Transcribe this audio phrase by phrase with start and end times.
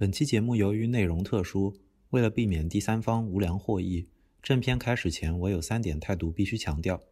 [0.00, 1.74] 本期节目由于内容特殊，
[2.10, 4.06] 为了避免第三方无良获益，
[4.40, 7.02] 正片开始前我有三点态度必须强调：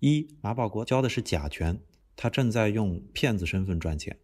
[0.00, 1.80] 一、马保国教的是假拳，
[2.14, 4.14] 他正在用骗子身份赚钱；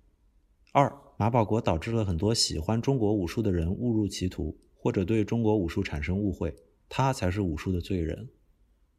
[0.73, 6.55] 二、马保国导致了很多喜欢中国武术的人误入歧途，或者对中国武术产生误会，
[6.87, 8.27] 他才是武术的罪人；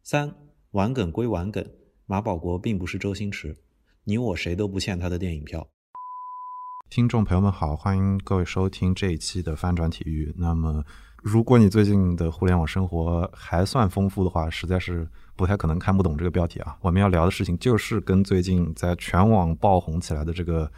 [0.02, 0.36] 三、
[0.72, 1.64] 玩梗归玩梗，
[2.08, 3.56] 马保国并不是周星驰，
[4.06, 5.70] 你我谁都不欠他的电影票。
[6.92, 10.30] 听众朋友们好，欢迎各位收听这一期的翻转体育。
[10.36, 10.84] 那么，
[11.24, 15.08] 如果你最近的互联网生活还算丰富的话，实在是
[15.38, 16.76] 不太可能看不懂这个标题啊。
[16.82, 20.70] 我们要聊的事情就是跟最近在全网爆红起来的这个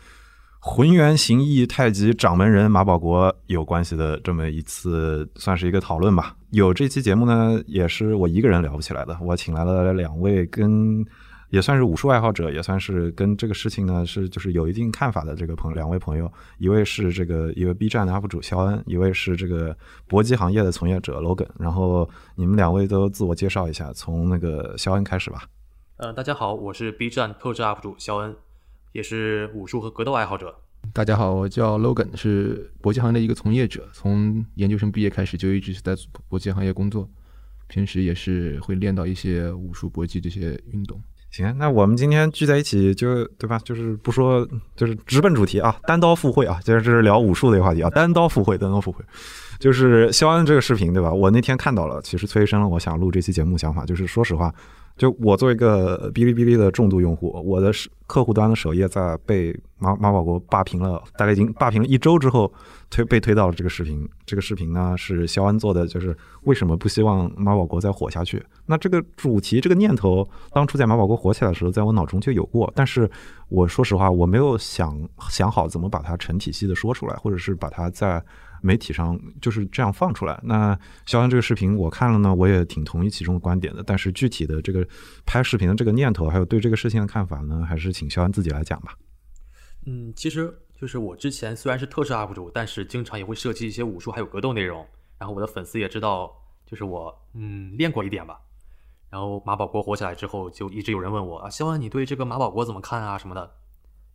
[0.59, 6.37] 浑元形意太极掌门人马保国有关系的这么一次，算是一个讨论吧。
[6.51, 11.03] 有这期节目呢，也是我一个人聊不起来的，我请来了两位跟。
[11.53, 19.77] 也算是武术爱好者，也算是跟这个事情呢是就是有一定看法的这个朋两位朋友，一位是这个一位 B 站的 UP 主肖恩，一位是这个
[20.07, 21.47] 搏击行业的从业者 Logan。
[21.59, 25.43] 然后你们两位都自我介绍一下，从那个肖恩开始吧。
[25.97, 28.35] 呃，大家好，我是 B 站特制 UP 主肖恩，
[28.91, 30.55] 也是武术和格斗爱好者。
[30.91, 35.95] 大家好，我叫 Logan，是搏击行业的一个从业者，从研究生毕业开始就一直是在
[36.27, 37.07] 搏击行业工作，
[37.67, 40.99] 平时也是会练到一些武术、搏击这些运动。
[41.33, 43.59] 行，那我们今天聚在一起，就对吧？
[43.65, 49.03] 就是不说，就是直奔主题啊，单刀赴会啊，就是这是聊武术的一个话题啊，单刀赴会，单刀赴会，
[49.57, 51.11] 就是肖恩这个视频，对吧？
[51.11, 54.53] 我那天看到了，其实催生了我想录这期节目想法，就是说实话。
[54.95, 57.71] 就我作为一个哔哩哔哩的重度用户，我的
[58.05, 62.51] 客户端的首页在被马马保国霸屏了，大概已经霸屏了一周之后，
[62.91, 64.07] 推被推到了这个视频。
[64.25, 68.43] 这个视频呢是肖恩做的，就是为什么不希望马保国再火下去？
[68.67, 73.09] 那这个主题这个念头，当初在马保国火起来的时候，在我脑中就有过，但是
[73.49, 74.95] 我说实话，我没有想
[75.29, 78.23] 想好怎么把它成体系的说出来，或者是把它在。
[78.63, 80.39] 媒体上就是这样放出来。
[80.41, 83.83] 那肖恩这个视频我看了呢，我也挺同意其中的观点的。
[83.83, 84.87] 但是具体的这个
[85.25, 88.95] 拍视频的这个念头，还有对这个事情的看法呢，还是请肖恩自己来讲吧。
[89.85, 94.85] 嗯，其实就是我之前虽然是特摄 UP 主，但是经常也会涉及一些武术还有格斗内容。
[95.19, 96.33] 然后我的粉丝也知道，
[96.65, 98.39] 就是我嗯练过一点吧。
[99.09, 103.51] 然后马保国火起来之后，就一直有人问我啊，肖恩你对这个马保国怎么看啊什么的。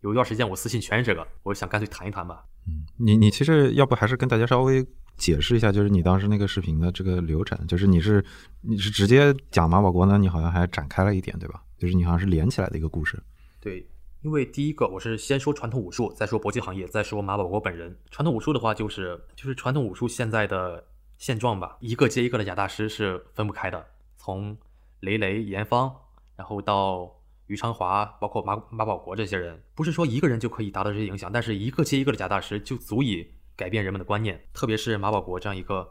[0.01, 2.45] 有一段时间我私信全是这个，我想干脆谈一谈吧。
[2.67, 4.87] 嗯，你你其实要不还是跟大家稍微
[5.17, 8.25] 解释一下，就是你当时那个视频的这个流程，就是你是
[8.61, 11.63] 你是直接讲马保国呢，你好像还展开了一点，对吧？
[11.79, 13.21] 就是你好像是连起来的一个故事。
[13.61, 13.85] 对，
[14.23, 17.97] 因为第一个我是先说传统武术，再说搏击行业，再说马保国本人。
[18.11, 20.85] 传统武术的话，就是就是传统武术现在的
[21.17, 23.85] 现状吧，一个接一个的假大师是分不开的，
[24.17, 24.57] 从
[25.01, 25.93] 雷雷、严方，
[26.37, 27.18] 然后到。
[27.49, 33.27] 于昌华，包括马马保国这些人，不是说一个人就可以达到这些影响，但是一个接一个的假大师就足以
[33.57, 34.41] 改变人们的观念。
[34.53, 35.91] 特别是马保国这样一个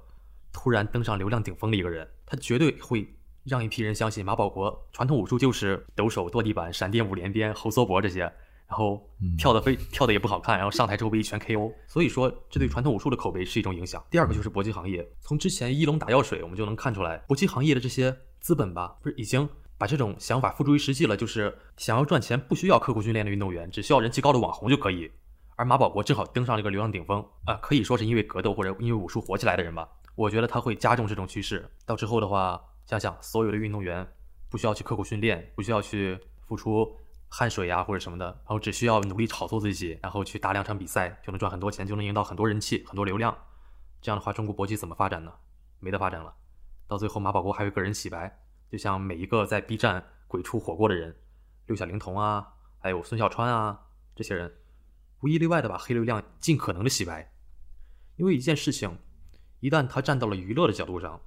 [0.53, 3.07] 突然登上流量顶峰的一个人，他绝对会
[3.43, 8.19] 让一批人相信马保国传统武术就是抖手、跺地板、闪电五连鞭、猴缩脖这些，
[8.67, 11.73] 然后跳的非跳的也不好看，然后上台之后被一拳 KO。
[11.87, 14.05] 所以说，这对传统武术的口碑是一种影响。
[14.11, 19.49] 第二个就是搏击行业，从之前一龙打药水，我们就能看出来，搏击行业的这些资本吧，不是已经。
[19.77, 25.11] 把这种想法付诸于实际了，就是想要赚钱不需要刻苦训练的运动员，只需要人气高的网红就可以。
[25.55, 29.89] 而马保国正好登上了一个流量顶峰啊，可以说是因为格斗或者因为武术火起来的人吧。
[30.15, 31.69] 我觉得他会加重这种趋势。
[31.85, 34.07] 到之后的话，想想所有的运动员
[34.49, 36.95] 不需要去刻苦训练，不需要去付出
[37.27, 43.35] 汗水呀或者什么的，然后只需要努力炒作自己，然后去打两场比赛就能赚很多钱，就能赢到很多人气、很多流量。
[44.01, 45.31] 这样的话，中国搏击怎么发展呢？
[45.79, 46.33] 没得发展了。
[46.87, 48.39] 到最后，马保国还会个人洗白。
[48.69, 51.15] 就像每一个在 B 站鬼畜火过的人，
[51.67, 52.47] 六小龄童啊，
[52.79, 53.79] 还有孙小川啊，
[54.15, 54.53] 这些人
[55.21, 57.31] 无一例外的把黑流量尽可能的洗白。
[58.17, 58.97] 因为一件事情，
[59.59, 61.21] 一旦他站到了娱乐的角度上，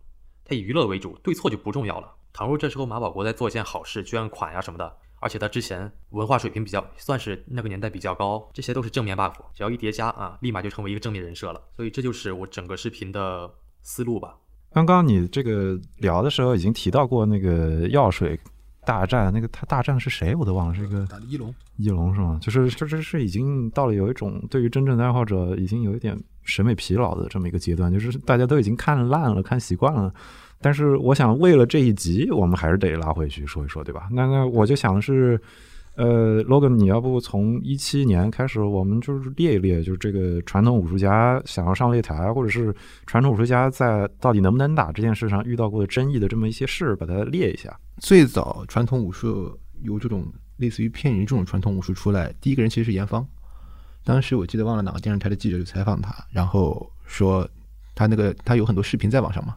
[0.44, 2.16] 他以娱乐为主，对错就不重要了。
[2.32, 11.62] 倘若这时候马保国在做一件好事，捐款呀什么的，而且他之前文化水平比较，算是那个年代比较高，这些都是正面 buff，只要一叠加啊，立马就成为一个正面人设了。
[11.74, 13.52] 所以这就是我整个视频的
[13.82, 14.36] 思路吧。
[14.72, 18.38] 刚刚你这个聊的时候已经提到过那个药水
[18.84, 22.38] 大战，那个他大战是谁我都忘了，是一个一龙，一龙是吗？
[22.40, 30.12] 就是这这是已经到了有一种对于真正的爱好者已经有一点审美疲劳的这么一个阶段，就是大家都已经看烂了，看习惯了。
[30.60, 34.08] 但是我想为了这一集，我们还是得拉回去说一说，对吧？
[34.12, 35.40] 那那我就想的是。
[36.02, 42.74] 呃，logan，你要不从一七年开始，我们就是列一列，就是这个传统武术家想要上擂台，或者是
[43.06, 47.78] 传统武术家在到底能不能打这件事上遇到过的争议的这么一些事，把它列一下。
[47.98, 50.24] 最早传统武术有这种
[50.56, 53.26] 类似于骗人这种传统武术出来，第一个人其实是严方。
[54.02, 57.46] 当时我记得忘了哪个电视台的记者就采访他，然后说
[57.94, 59.54] 他那个他有很多视频在网上嘛，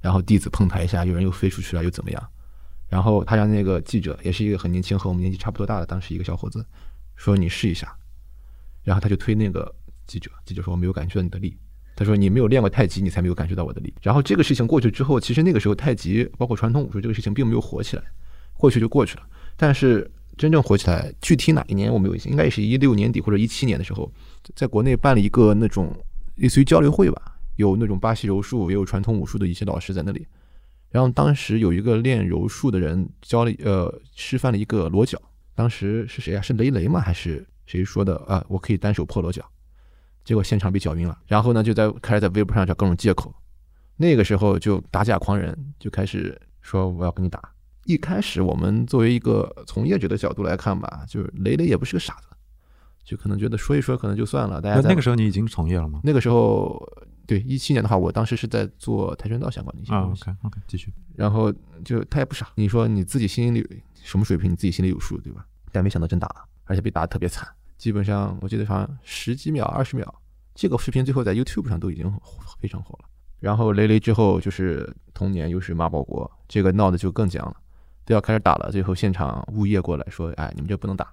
[0.00, 2.20] 然后弟子碰他一下，有人又飞出去了，又怎么样？
[2.88, 6.64] 然后他让那个记者，也是一个很年轻和我们年纪差不多大的，当时一个小伙子，
[7.16, 7.94] 说你试一下，
[8.84, 9.74] 然后他就推那个
[10.06, 11.56] 记者，记者说我没有感觉到你的力，
[11.96, 13.92] 他说你没有练过太极，你才没有感觉到我的力。
[14.02, 18.02] 然后这个事情过去之后，其实那个时候太极包括传统武术这个事情并没有火起来，
[18.56, 19.22] 过去就过去了。
[19.56, 24.12] 但是真正火起来，具体哪一年我没有印象，应该也是一六年底或者一七年的时候，
[24.54, 25.92] 在国内办了一个那种
[26.36, 30.26] 类似于交流会吧，有那种巴西柔术，也有传统武术的一些老师在那里。
[30.88, 35.20] 然后当时有一个练柔术的人教了呃示范了一个裸脚，
[35.54, 36.40] 当时是谁啊？
[36.40, 37.00] 是雷雷吗？
[37.00, 38.42] 还是谁说的啊？
[38.48, 39.44] 我可以单手破裸脚，
[40.24, 41.18] 结果现场被搅晕了。
[41.26, 43.34] 然后呢，就在开始在微博上找各种借口。
[43.96, 47.42] 那个时候就打假狂人就开始说我要跟你打。
[47.84, 52.28] 一开始我们作为一个从业者的角度来看吧，就是雷雷也不是个傻子，
[53.04, 54.60] 就可能觉得说一说可能就算了。
[54.60, 56.00] 大家那那个时候你已经从业了吗？
[56.04, 56.80] 那个时候。
[57.26, 60.22] 对，一七年的话，我当时是在做跆拳道相关的一些东西。
[60.22, 60.92] OK OK，继续。
[61.14, 61.52] 然后
[61.84, 65.44] 就他也不傻，你说你自己心里什么水平，你自己心里有数，对吧？
[65.72, 67.48] 但没想到真打了，而且被打的特别惨。
[67.76, 70.22] 基本上我记得好像十几秒、二十秒，
[70.54, 72.10] 这个视频最后在 YouTube 上都已经
[72.58, 73.08] 非常火了。
[73.40, 77.56] 然后雷雷之后就是同年又是马保国，这个闹的就更僵了，
[78.04, 78.70] 都要开始打了。
[78.70, 81.12] 最后现场物业过来说：“哎，你们这不能打，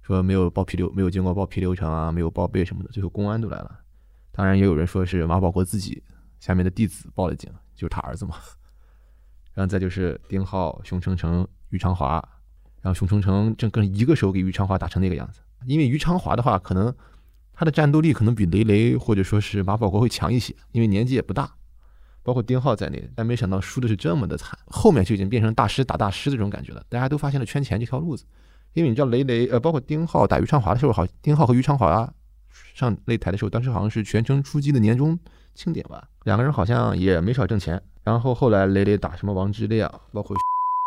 [0.00, 3.79] 说没有报批流，没有经过报批流程啊，没有报备什么的。”最后公安都来了。
[4.32, 6.02] 当然，也有人说是马保国自己
[6.38, 8.36] 下面的弟子报了警，就是他儿子嘛。
[9.52, 12.14] 然后再就是丁浩、熊成成、于长华，
[12.80, 15.40] 然后熊成成正跟一个手给于长华打成那个样子。
[15.66, 16.94] 因为于长华的话，可能
[17.52, 21.52] 他的战斗力可能比雷雷或者说是马保国会强一些，因为年纪也不大，
[22.22, 23.10] 包括丁浩在内。
[23.14, 26.82] 但没想到输的是这么的惨，后面就已经变成大师打大师的这种感觉了。
[26.88, 28.24] 大家都发现了圈钱这条路子，
[28.72, 32.10] 因为你知道雷雷呃，包括丁浩打于长华的时候，好，丁浩和于长华。
[32.74, 35.18] 上擂台的时候，当时好像是全程出击的年终
[35.54, 37.80] 庆典吧，两个人好像也没少挣钱。
[38.02, 40.36] 然后后来磊磊打什么王之亮，包括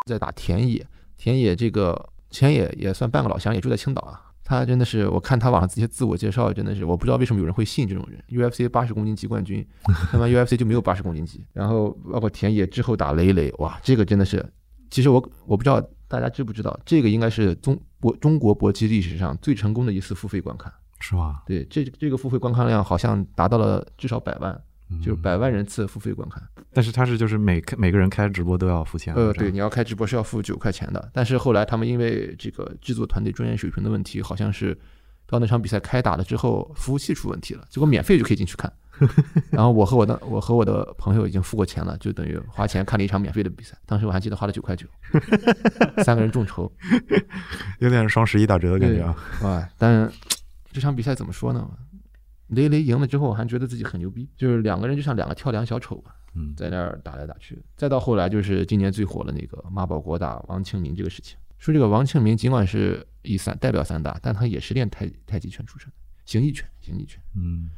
[0.06, 0.84] 在打田野，
[1.16, 4.20] 田野这个田野也算半个老乡，也住在青岛啊。
[4.46, 8.22] 他真的是，我看他网上这些自我介绍，真的是我不知道为什么有人会信这种人。
[8.28, 9.66] UFC 八十公斤级冠军，
[10.12, 11.46] 他妈 UFC 就没有八十公斤级。
[11.52, 14.44] 然后包括田野之后打磊磊，哇，这个真的是，
[14.90, 20.70] 其实我我不知道大家知不知道，这个应该是中国中国搏击历史上最成功的一次付费观看。
[21.06, 21.42] 是吧？
[21.46, 24.58] 对，这这个付费观看量好像达到了至少百万，
[25.02, 26.42] 就是百万人次付费观看。
[26.72, 29.14] 但是他是就是每每个人开直播都要付钱。
[29.14, 31.10] 呃，对，你要开直播是要付九块钱的。
[31.12, 34.74] 但是后来他们因为这个制作团队专业水平的问题，好像是
[35.26, 38.72] 到那场比赛开打了之后，服务器出问题了，结果免费就可以进去看。
[39.50, 43.76] 然后我和我的我和我的朋友已经付过钱了，就等于花钱看了一场免费的比赛。
[43.84, 44.86] 当时我还记得花了九块九，
[46.02, 46.72] 三个人众筹，
[47.80, 49.14] 有点双十一打折的感觉啊。
[49.42, 50.10] 哇，但。
[50.74, 51.70] 这场比赛怎么说呢？
[52.48, 57.64] 雷雷赢了之后，还觉得自己很牛逼，就是两个人就像两个跳梁小丑吧，嗯，在那儿打来打去。
[57.76, 61.38] 再到后来，就是今年最火的那个马保国打王庆民这个事情。
[61.58, 65.88] 说这个王庆民尽管是以三代表三大，但他也是练太太极拳出身，
[66.26, 67.70] 形意拳，形意拳，嗯，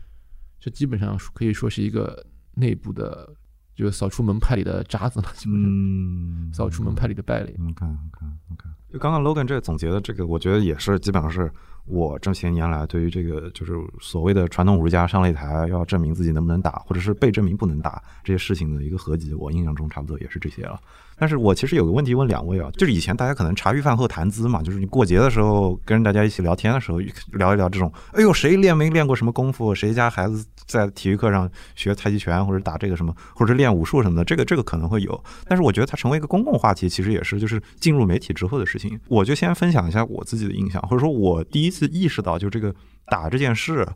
[0.58, 3.30] 这基本上可以说是一个内部的，
[3.74, 7.54] 就是扫出门派里的渣子了，基本上，扫出门派里的败类。
[7.56, 8.28] 你看，看，
[8.58, 11.52] 看，就刚刚 Logan 这总结的这个，我觉得也是基本上是。
[11.86, 20.78] 我这些年来对于这个就是所谓的传统武术家上擂台要证明自己能不能打，或者是被证明不能打这些事情的一个合集，我印象中差不多也是这些了。
[21.18, 26.98] 但是我其实有个问题问两位啊，就是以前大家可能茶余饭后谈资嘛，就是你过节的时候跟大家一起聊天的时候
[27.32, 35.24] 聊一聊这种，哎呦谁练没练过什么功夫，谁家孩子在体育课上学太极拳或者打这个什么，或者练武术什么的，这个这个可能会有。
[35.46, 39.00] 但是我觉得它成为一个公共话题，其实也是就是进入媒体之后的事情。
[39.08, 42.74] 我就先分享一下我自己的印象，或者说我第一次意识到就这个
[43.06, 43.86] 打这件事。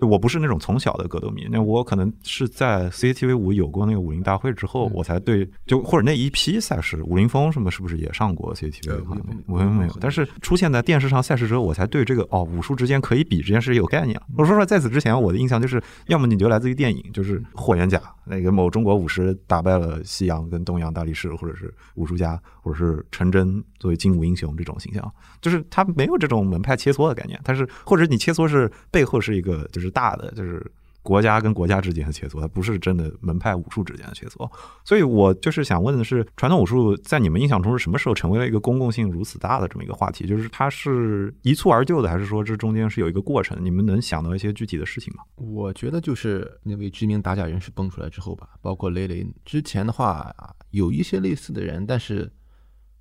[0.00, 9.02] 我不是那种从小的格斗迷，那我可能是在 CCTV 五有过那个武林大会之后，我才对就或者那一批赛事，武林风什么是不是也上过 CCTV？
[9.46, 14.20] 武林没有，但是出现在电视上赛事之后，我才对这个哦武术之间可以比这件事有概念。
[14.36, 29.83] 我说说在此之前，我的印象就是，要么你就来自于电影，就是霍元甲那个某中国武师打败了西洋跟东洋大力士，或者是武术家，或者是陈真作为精武英雄这种形象，就是他没有这种门派切磋的概念，但是或者你切磋是背后是一个就是。
[29.84, 30.64] 是大的，就是
[31.02, 34.50] 国家跟国家之间的切磋，它不是真的门派武术之间的切磋。
[34.84, 40.26] 所以我就是想问的是，传统武术在你们印象中是什么时候成为了一个公共性如此大的这么一个话题？
[40.26, 43.62] 就是它是一蹴而就的，还是说这中间是有一个过程？
[43.62, 45.22] 你们能想到一些具体的事情吗？
[45.36, 50.34] 我觉得就是那位知名打假人士蹦出来之后吧，包括雷雷之前的话，
[50.70, 52.32] 有一些类似的人，但是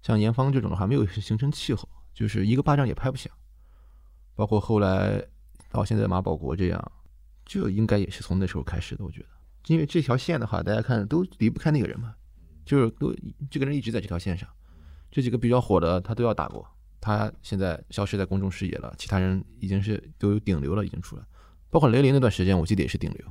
[0.02, 3.32] 像严芳这种的话，没有形成气候，就是一个巴掌也拍不响。
[4.36, 5.24] 包括后来。
[5.74, 6.92] 到现在马保国这样，
[7.44, 9.04] 这应该也是从那时候开始的。
[9.04, 9.28] 我觉得，
[9.68, 12.14] 因为这条线的话，大家看都离不开那个人嘛，
[12.64, 13.14] 就是都
[13.50, 14.48] 这个人一直在这条线上。
[15.12, 16.66] 这几个比较火的，他都要打过。
[17.02, 21.24] 他现在消失在公众视野了，其他人已经是都有顶流了，已经出来。
[21.70, 23.28] 包括雷凌那段时间，我记得也是顶流，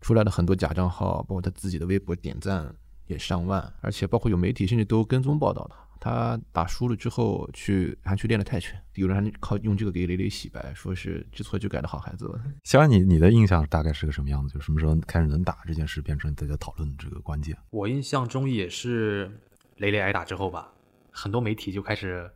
[0.00, 2.74] 出来了很多假账号，包括他自己的微博点赞
[3.06, 5.83] 也上万，而且包括有媒体甚至都跟踪报道他。
[6.00, 12.28] 他打输了之后去还去练了泰拳，有人还靠用这个给雷雷洗白，说是知错就改的好孩子。
[12.64, 14.54] 小安，你你的印象大概是个什么样子？
[14.54, 17.56] 就什么时候开始能打这件事变成大家讨论的这个关键？
[17.70, 19.30] 我印象中也是
[19.76, 20.72] 雷雷挨打之后吧，
[21.10, 22.30] 很多媒体就开始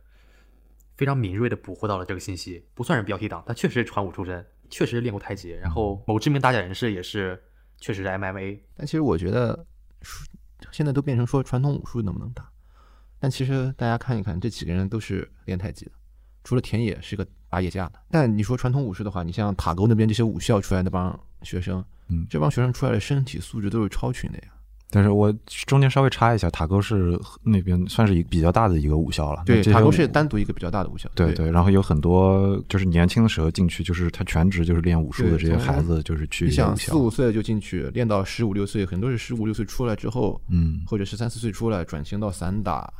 [0.97, 7.41] 非常敏锐的捕获到了这个信息，不算是标题党，他确实是传武出身，确实练过太极，然后某知名打假人士也是
[7.77, 8.59] 确实是 MMA。
[8.75, 9.65] 但其实我觉得，
[10.71, 12.48] 现在都变成说传统武术能不能打？
[13.19, 15.91] 但其实大家看一看，这几个人都是练太极的，
[16.43, 17.99] 除了田野是个打野架的。
[18.09, 24.45] 但你说传统武术的话，你像塔沟那边这些武校出来的帮学生，嗯，这帮学生出来的身体素质都是超群的呀。
[24.91, 25.31] 但是我
[25.67, 29.43] 中间稍微插一下，塔沟是那边算是一个比较大的一个武校了。
[29.45, 31.07] 对，塔沟是单独一个比较大的武校。
[31.13, 42.91] 对对，然后有很多就是年轻的时候进去，就是他全职就是练武术的这些孩子，就是去你想四五岁就进去练到十五六岁，很多是十五六岁出来之后，嗯，或者十三四岁出来转型到散打。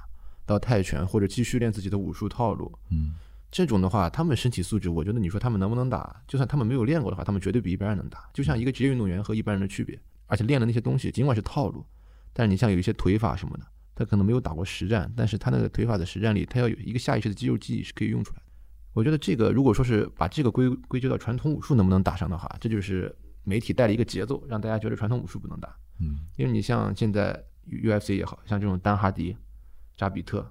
[0.49, 3.11] 到泰拳或者继续练自己的武术套路，嗯，
[3.51, 8.27] 这种的话，他们身体素质，我觉得你说他们能不能打，就算他们没有练过的话，他们绝对比一般人能打。
[8.33, 11.85] 就像一个职业运动员和一般人的区别，而且练的那些东西尽管是套路，
[12.33, 18.45] 但是你像有一些腿法什么的，他可能没有打过实战，但是他那个腿法的实战里，他要有一个下意识的肌肉记忆是可以用出来的。
[18.93, 25.75] 我觉得这个如果说是把这个归归咎到传统武术能不能打上的话，这就是媒体带了一个节奏，让大家觉得传统武术不能打。
[25.99, 29.35] 嗯，因为你像现在 UFC 也好像这种丹哈迪。
[29.99, 30.49] 扎比特，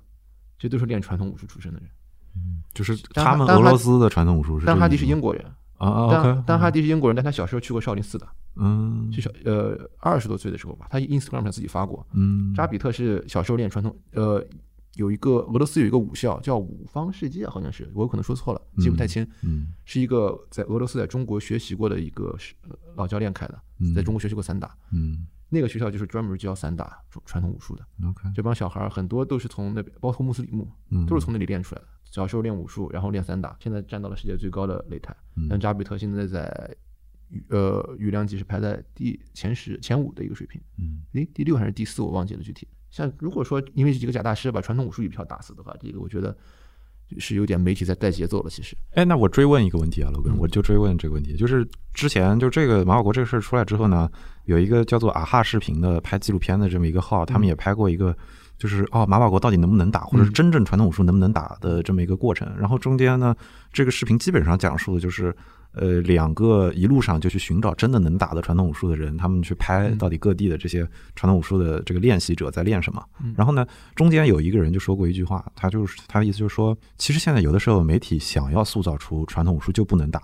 [0.59, 1.89] 这都是练传统武术出身的人，
[2.37, 4.61] 嗯，就是他们俄罗斯的传统武术。
[4.61, 5.43] 丹哈迪是英国人
[5.79, 14.47] 啊啊，丹丹哈迪是英国人，但他小时候去过少林寺的，嗯，是小呃二十多岁的时候吧，他 Instagram 上自己发过，嗯，扎比特是小时候练传统，呃，
[14.97, 22.37] 有一个俄罗斯有一个武校叫五方世界，好像是，我可能说错了，记不太清，嗯，是一个在俄罗斯在中国学习过的一个
[22.97, 23.59] 老教练开的，
[23.95, 25.27] 在中国学习过散打，嗯。
[25.49, 27.87] 那个学校就是专门教散打传统武术的。
[28.05, 30.69] OK，这帮小孩很多都是从那边，包括穆斯里木，
[31.07, 31.89] 都是从那里练出来的。
[32.05, 35.15] 小时候练武术，然后练散打，现在站到了世界最高的擂台。
[35.49, 36.77] 像扎比特现在在，
[37.49, 40.61] 呃，羽量级是排在第前十、前五的一个水平。
[40.79, 42.67] 嗯，诶，第六还是第四，我忘记了具体。
[42.91, 46.37] 像如果说因为这几个假大师把传统武术一票打死的话，这个我觉得。
[47.19, 48.77] 是有点媒体在带节奏了，其实。
[48.93, 54.11] 哎，那我追问一个问题啊，罗根，我就追问这个问题，就是之前就这个马保国这个事儿出来之后呢，
[54.45, 58.15] 有一个叫做啊哈视频的拍纪录片的这么一个号，他们也拍过一个，
[58.59, 62.53] 就是哦马保国到底能不能打，或者是真正传统武术能不能打的这么一个过程。
[62.59, 63.35] 然后中间呢，
[63.73, 65.35] 这个视频基本上讲述的就是。
[65.73, 70.81] 呃，两个一路上就去寻找真的能打的传统武术的人，他们去拍到底各地的这些
[71.15, 73.05] 传统武术的这个练习者在练什么。
[73.37, 80.23] 然后呢，中间有一个人就说过一句话，他就是他的意思就是说，其实现在有的时候媒体想要塑造出传统武术就不能打，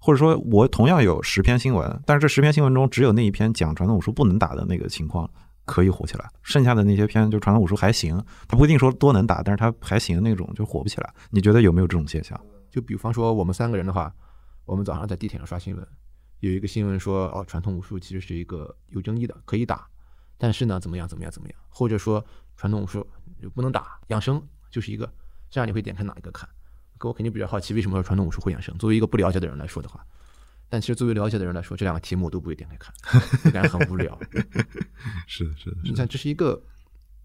[0.00, 5.30] 或者说我同样有十篇新闻，但是这十篇新闻中只有那一篇讲传统武术不能打的那个情况
[5.70, 11.14] 可以火起来，剩下的那些片就传统武术还行，他不一定说多能打，但是他还行那种就火不起来。
[11.30, 12.38] 你觉得有没有这种现象？
[12.70, 14.12] 就比方说我们三个人的话。
[14.66, 15.84] 我们早上在地铁上刷新闻，
[16.38, 19.84] 有一个新闻说，哦，传统武术其实是一个有争议的，可以打，
[20.38, 21.58] 但是呢，怎么样，怎么样，怎么样？
[21.68, 22.24] 或者说
[22.56, 23.04] 传统武术
[23.52, 25.12] 不能打，养生就是一个，
[25.50, 26.48] 这样你会点开哪一个看？
[27.00, 28.76] 我肯定比较好奇，为什么说传统武术会养生？
[28.78, 30.06] 作为一个不了解的人来说的话，
[30.70, 32.94] 但其实作为了解的人来说，这两个题目我都不会点开看，
[33.52, 34.18] 感觉很无聊。
[35.26, 36.62] 是的，是的，你看，这是一个。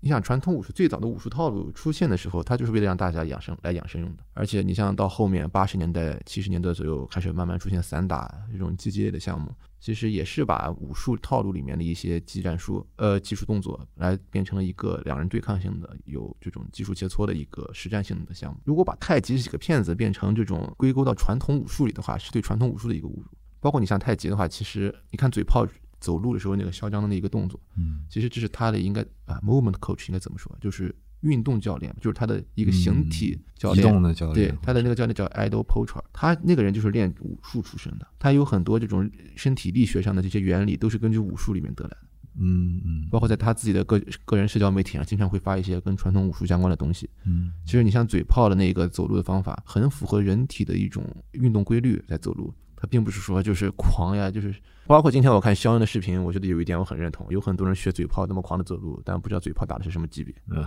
[0.02, 4.24] 你想传统武术最早的武术套路出现的时候，它就是为了让大家养生来养生用的。
[4.34, 18.60] 而且你像到后面八十年代、七十年代左右开始慢慢出现散打这种击击类的项目，其实也是把武术套路里面的一些技战术、呃技术动作来变成了一个两人对抗性的、有这种技术切磋的一个实战性的项目。
[18.64, 23.26] 如果把太极这几个骗子变成这种归咎到传统武术里的话，是对传统武术的一个侮辱。
[23.60, 25.66] 包括你像太极的话，其实你看嘴炮。
[26.06, 30.56] 走路的时候那个嚣张的那一个动作，嗯，其实这是他的应该啊，movement coach 应该怎么说？
[30.62, 34.50] 就是运动教练，就是他的一个形体教练，移动的教练。
[34.50, 41.98] 对，他的那个教练叫 Idol Pocher，他那个人就是练武术出身的，他有很多这种身体力学上的这些原理都是根据武术里面得来的。
[42.38, 47.10] 嗯嗯，包括在他自己的个个人社交媒体上，经常会发一些跟传统武术相关的东西。
[47.26, 52.54] 嗯，其实你像嘴炮的那个走路的方法，很符合人体的一种运动规律在走路。
[52.76, 54.54] 他并不是说就是狂呀，就是
[54.88, 60.34] 包括今天我看肖恩的视频，我觉得有一点我很认同，有很多人学嘴炮那么狂的走路，但不知道嘴炮打的是什么级别。
[60.52, 60.66] 嗯，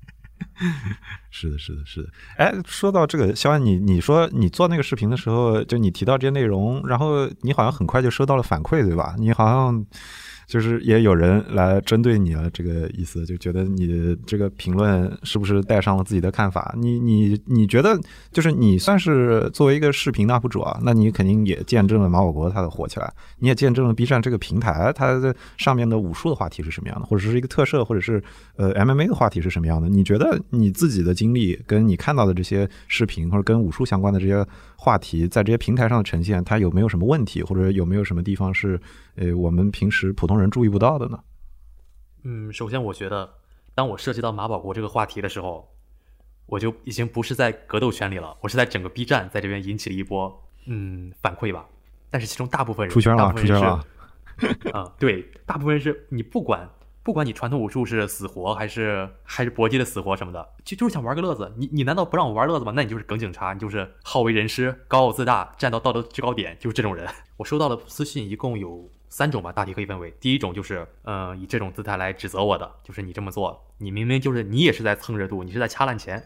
[1.30, 2.08] 是的，是的，是的。
[2.36, 9.14] 哎，说到这个，肖恩，你你说你做那个视频的时候，就你提到这些内容，然后你好像很快就收到了反馈，对吧？
[9.18, 9.86] 你好像。
[10.46, 16.74] 就是也有人来针对你了，这个意思就觉得你这个评论是不是带上了自己的看法？
[16.76, 17.98] 你你你觉得
[18.30, 28.22] 就是你算是作为一个视频 UP 主啊，那你肯定也见证了马保国他的火起来，你也见证了 B 站这个平台它的上面的武术的话题是什么样的，或者是一个特摄，或者是
[28.56, 29.88] 呃 MMA 的话题是什么样的？
[29.88, 34.46] 你觉得你自己的经历跟你看到的这些视频或者跟武术相关的这些
[34.82, 38.80] 话题，在这些平台上的呈现，它有没有什么问题，或者有没有什么地方是
[39.14, 41.20] 呃我们平时普通人人注意不到的呢？
[42.24, 43.32] 嗯，首先我觉得，
[43.76, 45.72] 当我涉及到马保国这个话题的时候，
[46.46, 51.64] 我就已经不是在格斗圈里了，我是在整个 B 站在这边引起了一波嗯反馈吧。
[52.10, 53.86] 但是其中大部分人出圈了，出圈了。
[54.72, 56.68] 啊，对，大部分人是你不管
[57.02, 61.52] 不管你传统武术是死活还是还是搏击的死活什么的，就就是想玩个乐子。
[61.56, 62.72] 你你难道不让我玩乐子吗？
[62.74, 67.08] 那你就是耿警察，你就是好为人师、高傲自大、站到道德制高点，就是这种人。
[67.38, 68.90] 我收到了私信，一共有。
[69.14, 76.24] 三种吧，大体可以分为，第一种就是，呃，以这种姿态来指责我的，就是你这么做，你明明就是你也是在蹭热度，你是在掐烂钱，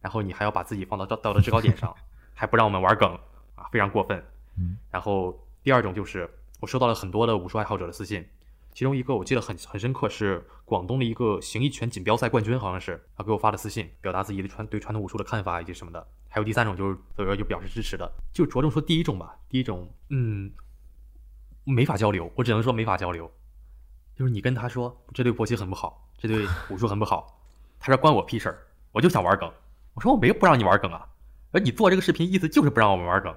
[0.00, 1.94] 然后你还要把自己放到道道德制高点上，
[2.34, 3.08] 还不让我们玩梗
[3.54, 4.20] 啊，非常过分。
[4.58, 4.76] 嗯。
[4.90, 6.28] 然后第二种就是，
[6.58, 8.26] 我收到了很多的武术爱好者的私信，
[8.74, 16.06] 其中一个我记得很很深刻，是广东的一个形意拳锦标赛冠军，好像是他给我发的私信，表达自己的传对传统武术的看法以及什么的。
[16.28, 19.38] 还有第三种就是，呃，就表示支持的，就着重说第一种吧。
[19.48, 20.52] 第一种，嗯。
[21.66, 23.32] 没法交流，我只能说没法交流。
[24.14, 27.40] 就是你跟他说这对搏击很不好，这对武术很不好，
[27.80, 28.58] 他说关我屁事儿，
[28.92, 29.50] 我就想玩梗。
[29.94, 31.08] 我说我没不让你玩梗啊，
[31.52, 33.34] 而你做这个视频意思就是不让我们玩梗。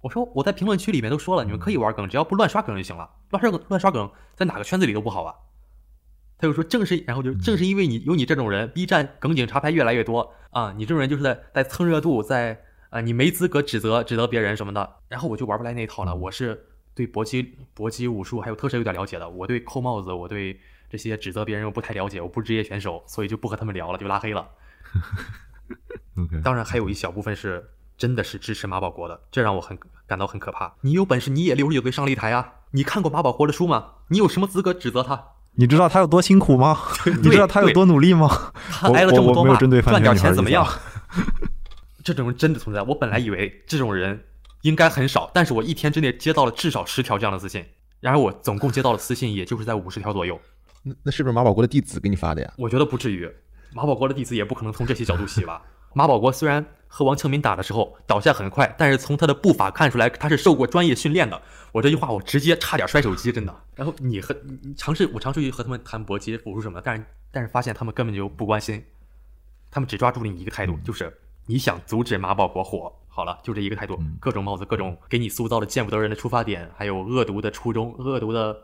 [0.00, 3.10] 我说我在评论区里面都说了，你们可以玩梗，只要不乱刷梗就行了。
[3.30, 5.34] 乱刷梗乱刷梗在哪个圈子里都不好啊。
[6.38, 14.96] 他就说正是，然后就正是因为你有你这种人，B 站梗警察牌越来越多啊，你这种人就是在在蹭热度，在啊你没资格指责指责别人什么的。
[15.08, 16.66] 然后我就玩不来那一套了，我是。
[16.94, 20.58] 对搏击、搏击武术还有特摄有点了解的，我对扣帽子，我对
[20.90, 24.48] 这些指责别人我不太了解，我不是职业选手，所以就不和他们聊了，就拉黑了。
[26.42, 30.72] 当然还有一小部分是真的是支持马保国的，这让我很感到很可怕。
[30.80, 32.52] 你有本事你也六十九岁上擂台啊！
[32.70, 33.84] 你看过马保国的书吗？
[34.08, 35.22] 你有什么资格指责他？
[35.56, 36.78] 你知道他有多辛苦吗？
[37.04, 38.52] 你知道他有多努力吗？
[38.70, 40.66] 他挨了这么多骂，赚点钱怎么样？
[42.02, 42.80] 这种人真的存在。
[42.82, 44.24] 我本来以为这种人。
[44.62, 47.64] 应该很少，但是我一天之内接到了至少十条这样的私信，
[48.00, 50.38] 然而我总共接到的私信也就是在五十条左右。
[50.82, 52.52] 那那是不是马保国的弟子给你发的呀？
[52.58, 53.30] 我觉得不至于，
[53.72, 55.62] 马保国的弟子也不可能从这些角度洗吧。
[55.94, 61.40] 马保国虽然和王庆民打的时候倒下很快，但是从他的步伐看出来他是受过专业训练的。
[61.70, 63.54] 我这句话我直接差点摔手机，真的。
[63.76, 68.84] 然后你和你尝试，我尝试去和他们谈搏击、武术什么的，但是但是发现他们根本就不关心，
[69.70, 72.92] 他们只抓住了你一个态度，就是你想阻止马保国火。
[73.10, 78.56] 好了，就这一个态度，各种帽子，各种给你塑造的见不得人的出发点，还有恶毒的初衷、恶毒的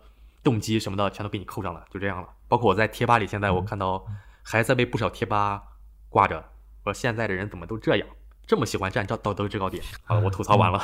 [0.44, 2.28] 动机什么的，全都给你扣上了，就这样了。
[2.46, 4.06] 包括我在贴吧里，现在我看到
[4.44, 5.60] 还在被不少贴吧
[6.08, 6.44] 挂着，
[6.84, 8.06] 说现在的人怎么都这样。
[8.46, 10.78] 这么喜欢站道道德制高点，好了，我吐槽完了。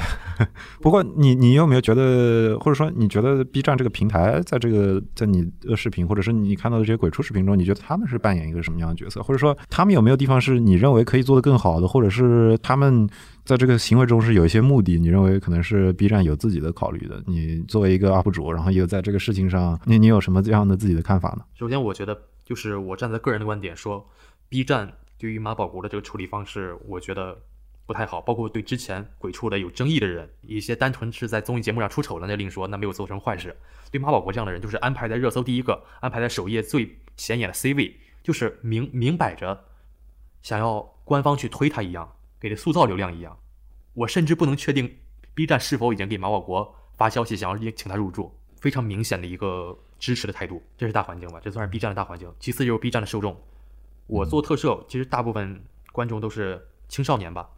[0.80, 9.22] 不过你你有没有觉得，或者说你觉得 B 站这个平台在这个在你的视频，或者是你看到的这些鬼畜视频中，你觉得他们是扮演一个什么样的角色？
[9.22, 13.06] 或者说他们有没有地方是你认为可以做得更好的，或者是他们
[13.44, 14.98] 在这个行为中是有一些目的？
[14.98, 17.22] 你认为可能是 B 站有自己的考虑的？
[17.26, 21.44] 你作为一个 UP 主，然后也有在这个事情上，你你有什么这样的自己的看法呢？
[21.58, 24.08] 首先，我觉得就是我站在个人的观点说
[24.48, 24.94] ，B 站。
[25.18, 27.40] 对于马保国的这个处理方式，我觉得
[27.86, 28.20] 不太好。
[28.20, 33.56] 包括对之前鬼畜的有争议的人，一些单纯是在综艺节目上出丑的，那另说，那没有做成坏事。
[33.90, 39.64] 对马保国这样的人，就是安排在热搜第一个，安排在首页最显眼的 C 位，就是明明摆着
[40.42, 43.38] 想要官方去推他一样，给他塑造流量一样。
[43.94, 44.98] 我甚至不能确定
[45.34, 50.62] B 站是否已经给马保国发消息，想要请他入驻，非常明显的一个支持的态度。
[50.76, 51.40] 这是大环境吧？
[51.42, 52.30] 这算是 B 站的大环境。
[52.38, 53.40] 其次就是 B 站的受众。
[54.06, 57.48] 我做特摄，其实大部分观众都是青少年吧，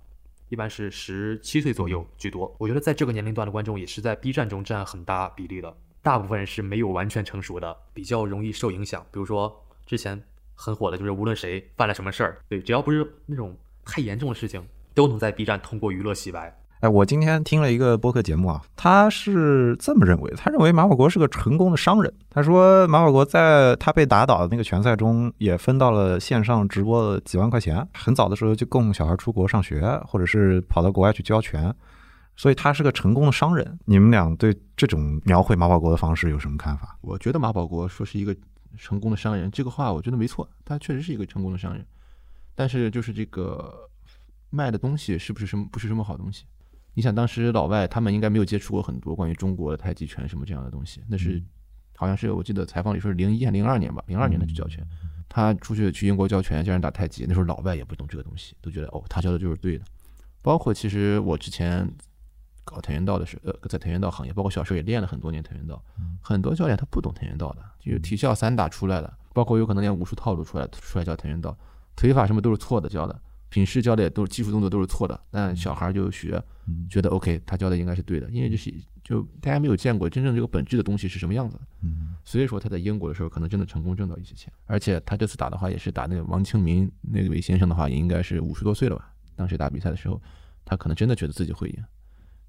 [0.49, 2.55] 一般是十七岁左右居多。
[2.59, 5.77] 我觉得在这个年龄段的观众也是在 B 站中占很大比例的。
[6.01, 9.05] 大部分人是没有完全成熟的，比较容易受影响。
[9.13, 10.23] 比如说之前
[10.55, 16.58] 很火的就是无论谁犯了什么事儿，对，只要不是那种太严重的事情，都能在 B 站通过娱乐洗白。
[16.81, 22.12] 哎，我今天听了一个播客节目啊，他是这么认为，他认为马保国是个成功的商人。
[22.31, 31.75] 他说马保国在他被打倒的那个拳赛中也分到了线上直播的几万块钱，很早的时候就供小孩出国上学，或者是跑到国外去教拳，
[32.37, 33.77] 所以他是个成功的商人。
[33.85, 36.97] 你们俩对这种描绘马保国的方式有什么看法？
[37.01, 38.33] 我觉得马保国说是一个
[38.77, 41.85] 成功的商人，这个话我觉得没错，他确实是一个成功的商人。
[42.55, 43.75] 但是就是这个
[44.51, 46.45] 卖的东西是不是什么不是什么好东西？
[46.99, 51.41] 你想当时老外他们应该没有接触过很多关于中国的太极拳什么这样的东西，那是
[51.95, 54.85] 好像是我记得采访里说是零一还零二年吧，零二年的去教拳，
[55.29, 59.85] 他出去去英国教拳教人打太极，那时候老外也不懂这个东西，都觉得哦他教的就是对的。
[60.43, 61.89] 包括其实我之前
[62.65, 65.81] 搞跆拳道的时候，呃，在跆拳道行业，包括小时候也练了很多年跆拳道，
[66.21, 71.57] 很多教练他不懂跆拳道的，就是体校散打出来的，包括有可能连武术套路出来出来教跆拳道。
[71.95, 76.43] 腿法什么都是错的，教的品势教的也都是技术动作都是错的，但小孩就学，
[76.91, 81.59] 觉得 OK，他教的应该是对的，因为就是就大家没有见过真正这个本质的东西是什么样子，
[82.25, 90.21] 所以说他在英国的时候可能真的成功挣到一些钱，而且他这次打的话也是打那个王清明那位先生的话也应该是五十多岁了吧，当时打比赛的时候，
[90.65, 91.85] 他可能真的觉得自己会赢，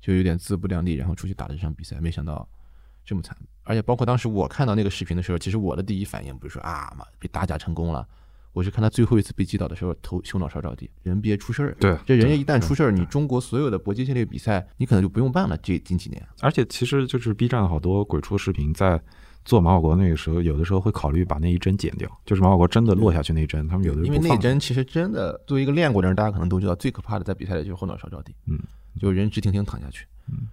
[0.01, 2.45] 就有点自不量力，然后出去打了这场比赛，没想到
[3.05, 8.05] 这么惨，而且包括当时我看到那个视频的时候，其实我的第一反应不是说啊妈被打假成功了。
[8.53, 11.75] 我是看他最后一次被击倒的时候，头胸脑勺着地，人别出事儿。
[11.79, 15.55] 对，这人家一旦出事儿，你中国所有的搏击系列比赛，你可能就不用办了。
[15.57, 18.99] 这近几年，而且其实就是 B 站好多鬼畜视频，在
[19.45, 28.59] 做马保国那个时候，有的时候会考虑把那一针剪掉，就是马保国真的落下去那一针，他们有的因为那一针其实真的作为一个练过的人，大家可能都知道，最可怕的在比赛里就是后脑勺着地，嗯，
[28.99, 30.05] 就人直挺挺躺下去。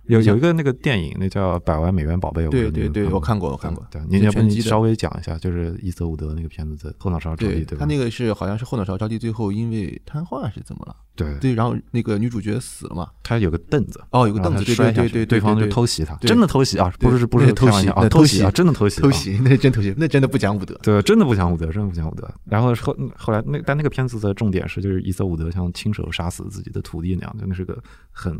[0.07, 2.47] 有有一个那个电影，那叫《百万美元宝贝》。
[2.49, 3.87] 对对对，我看过，我看过。
[3.91, 7.81] 对，你要不你稍微讲一下，就是伊泽伍德那个片子的后脑勺着地，对吧？
[7.81, 10.97] 他那个是好像是后脑勺着地，最后因为瘫痪是怎么了？
[11.17, 13.09] 对对，然后那个女主角死了嘛？
[13.23, 16.93] 他有个凳子，哦，有个凳子对对对，对方就偷袭他，真的偷袭啊！
[17.01, 22.31] 不是不是偷袭啊，偷袭啊，真的偷袭，偷袭，那是真偷袭，那真的不讲武德，对，真的不讲武德，真的不讲武德。
[22.45, 28.39] 然后后后来那但那个片子的重点是，就是伊泽伍德像亲手杀死自己的徒弟那样，真的是个很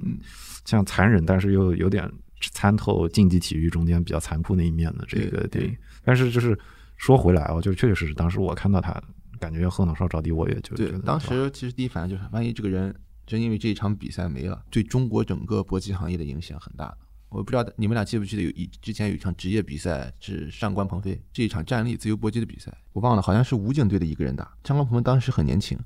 [0.67, 2.11] 像残忍，但是又有点。
[2.53, 6.57] 参透竞技体育中间比较残酷那一面的这个电影，但是就是
[6.99, 9.03] 说回来啊，就确确实实，当时我看到他，
[9.41, 10.93] 感觉后脑勺着地，我也就对。
[11.01, 12.95] 当时其实第一反应就是，万一这个人
[13.27, 16.95] 真因为这一场比赛没了，对中国整个搏击行业的影响很大。
[17.31, 24.45] 我不知道你们俩记不记得有一之前有一场职业比赛是上官鹏飞这一场站立自由搏击的比赛，我忘了，好像是武警队的一个人打。
[24.63, 25.79] 上官鹏飞当时很年轻，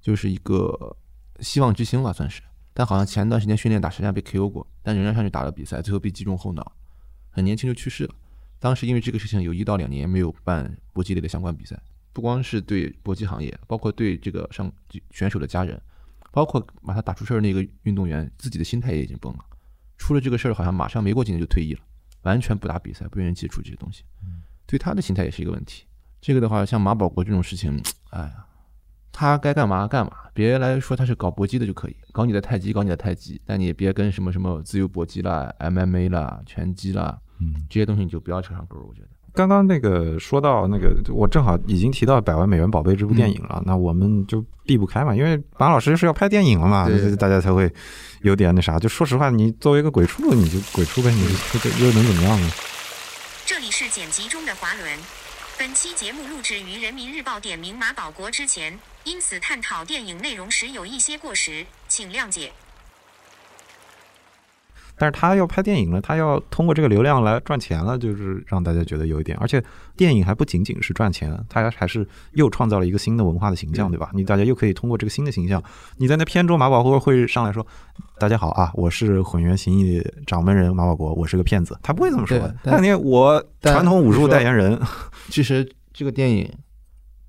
[0.00, 0.96] 就是一个
[1.40, 2.40] 希望之星吧，算是。
[2.80, 6.72] 但好像前段时间训练打实战被 KO 过，但仍然上去打了比赛，最后被击中后脑，
[7.28, 8.14] 很年轻就去世了。
[8.58, 11.78] 当时因为这个事情有一到两年没有办搏击类的相关比赛，
[12.14, 14.72] 不光是对搏击行业，包括对这个上
[15.10, 15.78] 选手的家人，
[16.32, 19.44] 包括把他打出事儿那个运动员自己的心态也已经崩了。
[19.98, 21.80] 出了这个事儿，好像马上没过几年就退役了，
[22.22, 24.04] 完全不打比赛，不愿意接触这些东西，
[24.64, 25.84] 对他的心态也是一个问题。
[26.18, 28.46] 这个的话，像马保国这种事情，哎呀。
[29.20, 38.78] 他该干嘛干嘛，别来说他是搞搏击的就可以，搞你的太极，搞你的太极，但你也别跟什么什么自由搏击啦、MMA 啦、拳击啦，嗯，这些东西你就不要扯上钩。
[38.88, 47.70] 我觉得刚刚那个说到那个，我正好已经提到《百万美元宝贝》这部电影了，那我们就避不开嘛，因为马老师是要拍电影了嘛，大家才会
[48.22, 48.78] 有点那啥。
[48.78, 51.20] 就说实话，你作为一个鬼畜，你就鬼畜呗，你
[51.84, 52.50] 又能怎么样呢？
[53.44, 54.88] 这里是剪辑中的华伦。
[55.58, 58.72] 本期节目录制于人民日报点名马保国之前，
[59.04, 62.52] 因此探讨电影内容时有一些过时，请谅解。
[64.98, 69.34] 但是他要拍电影了，他要通过这个流量来赚钱了，就是让大家觉得有一点。
[69.40, 69.64] 而且
[69.96, 74.10] 电影还不仅仅是赚钱，他还是又创造了一个新的文化的形象，对吧？
[74.12, 75.62] 你大家又可以通过这个新的形象，
[75.96, 77.66] 你在那片中马保国会上来说
[78.20, 82.38] ：“大家好啊，我是混元形意掌门人马保国，我是个骗子。”他不会这么说。
[82.62, 84.78] 但你我传统武术代言人，
[85.30, 86.52] 其实这个电影，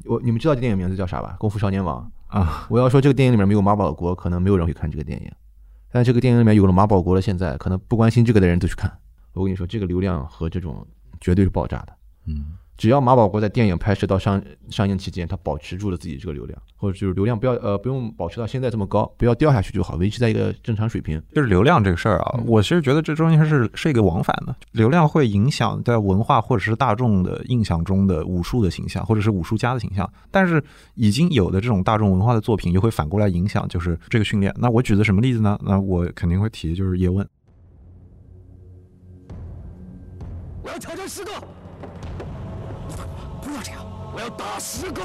[0.05, 1.33] 我你们知道这电影名字叫啥吧？
[1.37, 2.67] 《功夫少年王》啊。
[2.69, 5.31] 我要说这个电影里面没有马保国，可能没有人会看这个电影。
[5.91, 8.91] 但这个电影里面有了马保国了，现在可能不关心这个的人都去看。
[9.33, 10.87] 我跟你说，这个流量和这种
[11.19, 11.93] 绝对是爆炸的。
[12.25, 12.45] 嗯。
[12.81, 14.41] 只要马保国在电影拍摄到上
[14.71, 21.21] 上映期间，他保持住了自己这个流量，或者就是流量不要呃不用保持到现在这么高，不要掉下去就好，维持在一个正常水平。
[21.31, 30.11] 就是流量这个事儿啊，我其实觉得这中间是是一个往返的，流量会影响在文化或者是大众的印象中的武术的形象，或者是武术家的形象。
[30.31, 30.59] 但是
[30.95, 34.51] 已经有的这种大众文化的作品，又会反过来影响就是这个训练。
[34.57, 35.55] 那我举的什么例子呢？
[35.63, 37.23] 那我肯定会提就是叶问。
[40.63, 41.31] 我要挑战十个。
[44.21, 45.01] 不要打十个。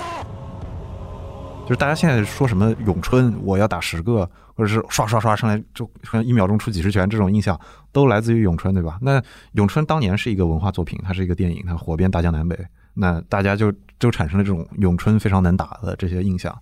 [1.63, 5.91] 就是大家现在说什么咏春，我要打十个，或者是刷刷刷上来就
[6.23, 7.59] 一秒钟出几十拳，这种印象
[7.93, 8.99] 都来自于咏春，对吧？
[9.01, 9.21] 那
[9.53, 12.57] 咏春当年是一个文化作品，它是一个电影，它火遍大江南北，
[12.93, 16.55] 那大家就就产生了这种咏春非常能打的这些印象。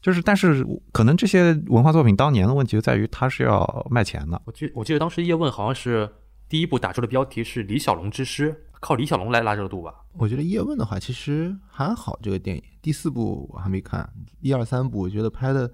[0.00, 4.40] 就是，但是可能这些文化作品当年的问题就在于它是要卖钱的。
[4.44, 6.08] 我记我记得当时叶问好像是
[6.48, 8.62] 第一部打出的标题是李小龙之师。
[8.78, 9.92] 靠李小龙来拉热度吧？
[10.18, 14.08] 我觉得叶问的话其实还好，这个电影第四部我还没看，
[14.40, 15.68] 一二三部我觉得拍的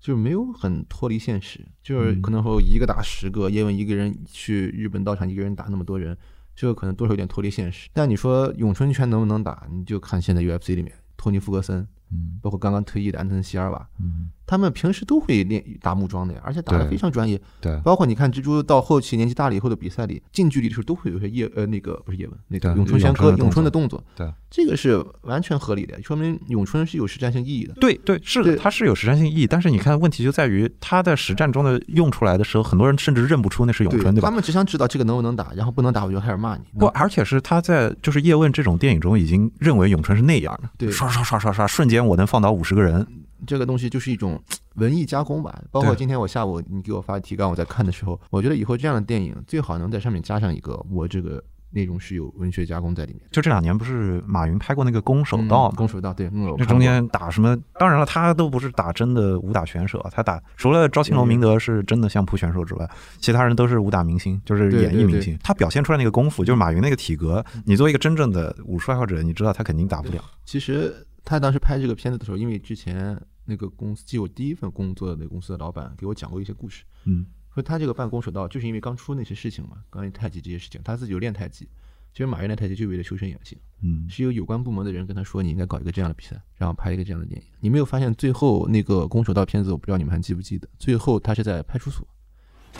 [0.00, 6.16] 就是没有很脱离现实，就是可能会有一个打十个，叶问一个人去日本道场一个人打那么多人，
[6.54, 7.88] 这个可能多少有点脱离现实。
[7.92, 12.38] 但你说咏春拳能不能打，你就看现在 UFC 里面托尼·福格森，嗯。
[12.42, 17.40] 包括刚刚退役的安东尼·席尔瓦，嗯，他们平时都会练打木桩的呀，而且打得非常专业。
[17.60, 27.72] 对，包括你看蜘蛛到后期年纪大了以后的比赛里，近距离的时候都会有些叶呃那个不是叶问那个咏春拳和咏咏春的动作，对这个是完全合理的，说明咏春是有实战性意义的。
[27.74, 34.34] 对对，是的，对它是有实战性意义，但是你看问题就在于它在实战中的用出来的时候，很多人甚至认不出那是咏春，对吧他？
[34.34, 36.62] 们只想知道这个能不能打，然后不能打我就开始骂你。
[36.78, 43.06] 不，而且是他在就是叶问这种电影中已经认为咏春是那样的，对刷刷刷刷刷，瞬间我能放倒五十个人，
[43.46, 44.42] 这个东西就是一种
[44.76, 45.62] 文艺加工吧。
[45.70, 51.42] 包括今天我下午你给我发提纲，我在看的时候，我觉得以后这样的电影最好能在上面加上一个我这个
[51.74, 53.22] 内容是有文学加工在里面。
[53.30, 55.70] 就这两年不是马云拍过那个《攻守道》吗？
[55.72, 57.56] 嗯攻守道对，这中间打什么？
[57.78, 62.86] 当然了，他都不是打真的武打选手啊，他打除了赵青龙、嗯明德是真的相扑选手之外，
[63.18, 65.38] 其他人都是武打明星，就是演艺明星。
[65.42, 70.22] 他表现出来那个功夫，就是马云那个体格，你作为一个真正的武术爱好者，你知道他肯定打不了。
[70.44, 73.18] 其实他当时拍这个片子的时候，因为之前
[73.52, 81.68] 那个公司，就我第一份工作的那个公司的老板给我讲过一些故事，嗯说他这个办攻守道就是因为刚出那些事情嘛，关于太极这些事情，他自己有练太极。
[82.14, 87.46] 其实马云练太极就为了修身养性，嗯，是由有关部门的人跟他说你应该搞一个这样的比赛，然后拍一个这样的电影。
[87.60, 92.06] 你没有发现最后那个攻守道片子，我不知道你们还记不记得，最后他是在派出所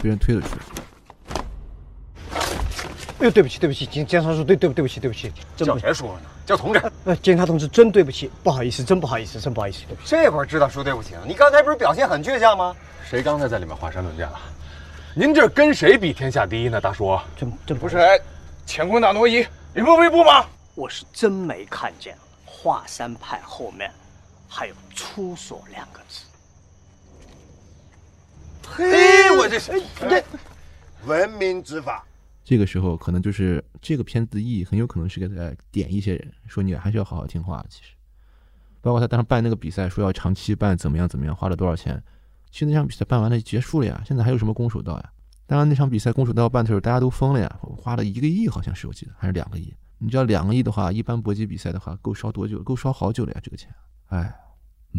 [0.02, 0.62] 被人推了出来。
[3.22, 6.20] 哎呦，对不起，对不起，警检察叔，对对对不起，对不起，真叫不谁叔呢？
[6.44, 6.82] 叫同志。
[7.04, 10.08] 呃，警察同志，真对不起，不好意思，真不好意思，真不好意思，对不起。
[10.10, 11.22] 这会儿知道说对不起了？
[11.24, 12.74] 你刚才不是表现很倔强吗？
[13.08, 14.40] 谁刚才在里面华山论剑了？
[15.14, 17.16] 您这跟谁比天下第一呢，大叔？
[17.36, 18.18] 真真不是，哎
[18.66, 20.44] 乾坤大挪移，你不背部吗？
[20.74, 23.88] 我是真没看见华山派后面
[24.48, 26.24] 还有出所两个字。
[28.68, 30.24] 嘿，我这是对，
[31.04, 32.04] 文明执法。
[32.44, 37.64] 这个时候可能就是这个片子的意义，很有可能是给在点一些人，说你还是要好好听话。
[37.68, 37.92] 其实，
[38.80, 42.02] 包括他当时办那个比赛，说要长期办，怎么样怎么样，花了多少钱？
[42.50, 45.12] 其实那场比赛办完了就结束了呀，现在还有什么攻守道呀？
[45.46, 49.72] 当然那场比赛攻守道办的时候，大家都疯了呀，花了一个亿，好像是我记得，还是两个亿。
[49.98, 52.62] 你知道两个亿的话，一般搏击比赛的话，够烧多久？
[52.62, 53.72] 够烧好久了呀，这个钱。
[54.06, 54.34] 哎，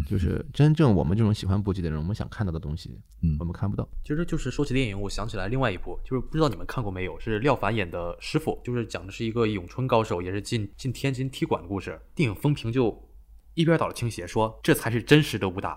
[0.06, 3.88] 就是真正我们这种喜欢搏击的人，我们想看到的东西，嗯我们看不到。
[4.02, 12.00] 其实就是说起电影，我想起来另外一部，就是不知道你们看过没有，是廖凡演的《师傅》，就是讲的是一个咏春高手，也是进进天津踢馆的故事。
[12.14, 13.08] 电影风评就
[13.54, 15.70] 一边倒的倾斜，说这才是真实的武打，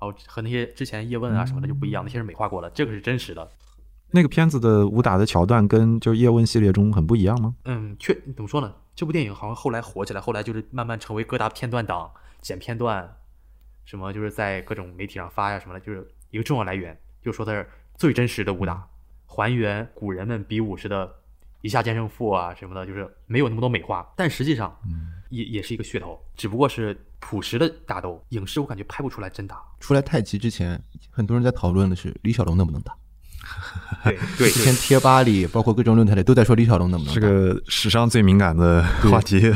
[0.00, 3.50] 然后和那些之前叶问啊什么的就不一样，那些是美化过了，这个是真实的。
[4.14, 7.54] 那个片子的武打的桥段跟就是叶问系列中很不一样吗？
[7.64, 8.74] 嗯，确怎么说呢？
[8.94, 12.10] 这部电影好像后来火起来，后来就是慢慢成为各大片段党
[12.42, 13.16] 剪片段，
[13.84, 16.98] 什么就是在各种媒体上发呀什么的，就是一个重要来源。
[17.22, 18.86] 就说它是最真实的武打，
[19.26, 21.08] 还原古人们比武时的
[21.60, 24.76] 一下见胜负啊什么的，就是没有那么多美化，但实际上
[25.30, 28.24] 也也是一个噱头，只不过是朴实的打斗。
[28.30, 29.62] 影视我感觉拍不出来真打。
[29.78, 32.96] 出来太极之前，很多人在讨论的是李小龙能不能打。
[34.04, 37.20] 对对之前贴吧里，包括各种论坛里都在说李小龙能不能打。
[37.20, 39.52] 这个史上最敏感的话题。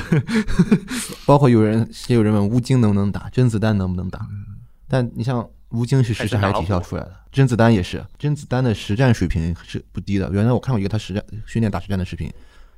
[1.26, 4.24] 包括有人也有人问吴京能不能打，甄子丹能不能打。
[4.88, 10.30] 但你像吴京是什刹海体校出来的，甄子丹也是，甄子丹的实战水平是不低的。
[10.32, 12.32] 原来我看过一个他实战训练打实战的视频，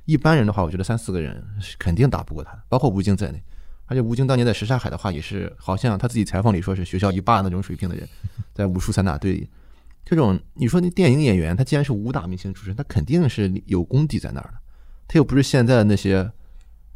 [0.05, 3.43] 一般人的话，我觉得三四个人是肯定打不过他的，包括吴京在内。
[3.85, 8.09] 而且吴京当年在什刹海的话，也是好像他自己采访里说是学校一霸那种水平的人，
[8.55, 9.47] 在武术散打队里。
[10.05, 14.59] 这种你说那电影演员，他既然是武打明星出身，他肯定是有功底在那儿的。
[15.07, 16.31] 他又不是现在的那些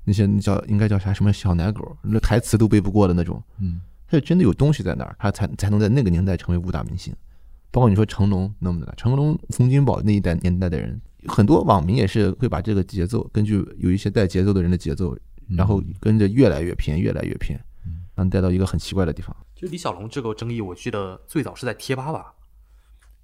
[0.05, 3.41] 那些那叫应该叫啥什么小奶狗，那台词都背不过的那种。
[3.59, 7.13] 嗯，他就真的有东西在那儿，他才才能在那个年代成为武打明星。
[7.71, 8.93] 包括你说成龙能不能打？
[8.95, 15.17] 成龙、洪金宝那一代年代的人，很多网民也是会把这个节奏，根据有一些带节奏的人的节奏，
[15.57, 17.59] 然后跟着越来越偏，越来越偏，
[18.13, 19.35] 然后带到一个很奇怪的地方。
[19.55, 22.33] 就李小龙这个争议，我记得最早是在贴吧吧，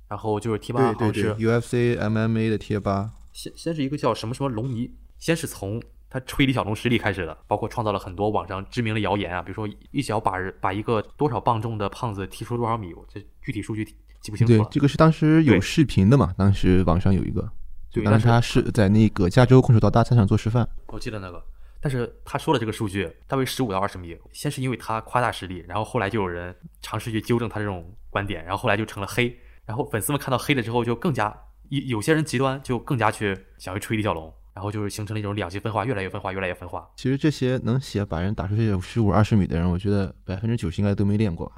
[0.10, 14.64] 然后就是贴吧好像是 UFC、MMA 的贴吧，先先是一个叫什么什么龙迷，先是从他吹李小龙实力开始的，包括创造了很多网上知名的谣言啊，比如说一脚把人把一个多少磅重的胖子踢出多少米，我这具体数据记不清楚了，。
[14.64, 16.34] 对这个是当时有视频的嘛？
[16.36, 17.48] 当时网上有一个，
[17.92, 20.68] 对，当但是时他是在那个加州空手道大赛上做示范。
[20.88, 21.46] 我记得那个，
[21.80, 29.38] 但是他说了这个数据大约十五到二十米，先是因为他夸大实力，然后后来就有人尝试去纠正他这种观点，然后后来就成了黑，
[29.70, 31.32] 然后粉丝们看到黑了之后就更加
[31.70, 36.90] 有有些人极端就更加去想去吹李小龙，然后就是形成了一种两极分化，越来越分化，越来越分化。
[36.96, 41.52] 其实这些能写把人打出去十五二十米的人，我觉得百分之九十应该都没练过。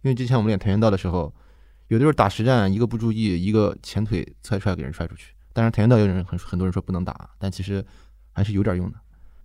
[0.00, 1.30] 因为之前我们练跆拳道的时候，
[1.88, 5.34] 有的时候打实战，一个不注意，一个前腿踹踹给人踹出去。
[5.52, 7.84] 当然跆拳道有人很很多人说不能打，但其实
[8.32, 8.96] 还是有点用的。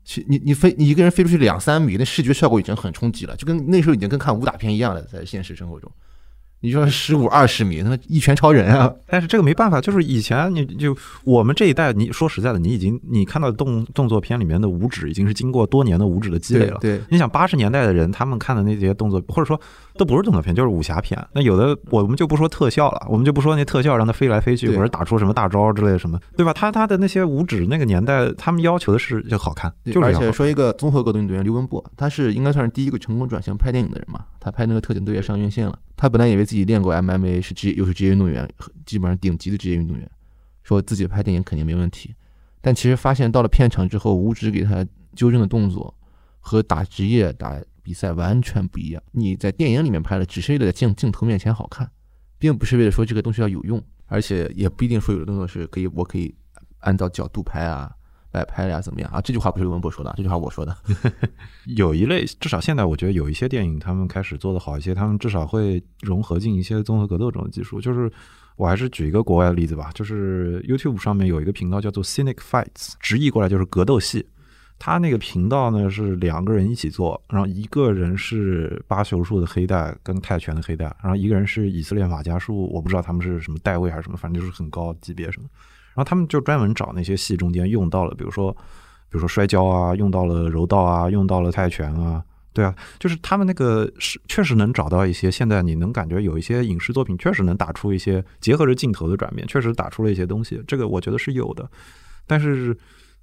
[0.05, 5.91] 其你你飞你一个人飞出去两三米，那视觉效果已经很冲击了，就跟那时候已经跟看武打片一样了，在现实生活中。
[6.63, 8.89] 你说十五二十米，那一拳超人啊！
[9.05, 10.95] 但是这个没办法，就是以前你就
[11.25, 16.77] 我们这一代，你说实在的，你已经你看到动动作片里面的五指已经是经过多年的五指的积累了。
[16.79, 19.59] 对，你想八十年代的人，他们看的那些动作，或者说
[19.97, 21.21] 都不是动作片，就是武侠片。
[21.33, 26.53] 那有的我们就不说特效了，我们就不说那特效让他飞来飞去，或者打出什么大招之类的什么，对吧？
[26.53, 34.21] 他他的那些五指那个年代，他们要求的是就好看，就是而且说一个综合格斗运动员刘文博，他是应该算是第一个成功转型拍电影的人嘛。
[34.39, 35.77] 他拍那个特警队也上院线了。
[35.95, 38.47] 他本来以为自己练过 MMA，是职业又是职业运动员，
[38.85, 40.07] 基本上顶级的职业运动员，
[40.61, 42.13] 说自己拍电影肯定没问题。
[42.61, 44.85] 但其实发现到了片场之后，武指给他
[45.15, 45.91] 纠正的动作
[46.39, 49.01] 和打职业打比赛完全不一样。
[49.13, 51.89] 你在电影里面拍的，只是为了在镜镜头面前好看，
[52.37, 56.35] 并不是为了说这个东西要有用，而且也不一定说有的动作是可以，我可以
[56.81, 57.91] 按照角度拍啊。
[58.33, 59.21] 摆拍呀，怎么样啊？
[59.21, 60.75] 这句话不是文博说的，这句话我说的。
[61.77, 67.79] 有一类，至少现在我觉得有一些电影，他们开始做的好一些，他们至少会融合进一些综合格斗这种技术。
[67.79, 68.11] 就是
[68.55, 74.25] 我还是举一个国外的例子吧，就是 YouTube 上面有一个频道叫做 Cynic Fights，直译过来就是格斗戏。
[74.79, 85.47] 他那个频道呢是两个人一起做，然后一个人是巴球术的黑带跟泰拳的黑带，然后一个人是以色列马甲术，我不知道他们是什么代位还是什么，反正就是很高级别什么。
[85.95, 101.69] 然后他们就专门找那些戏中间用到了，比如说，比如说摔跤啊，用到了柔道啊，用到了泰拳啊，对啊，就是他们那个是确实能找到一些现在你能感觉有一些影视作品确实能打出一些结合着镜头的转变，确实打出了一些东西，这个我觉得是有的。
[102.25, 102.75] 但是，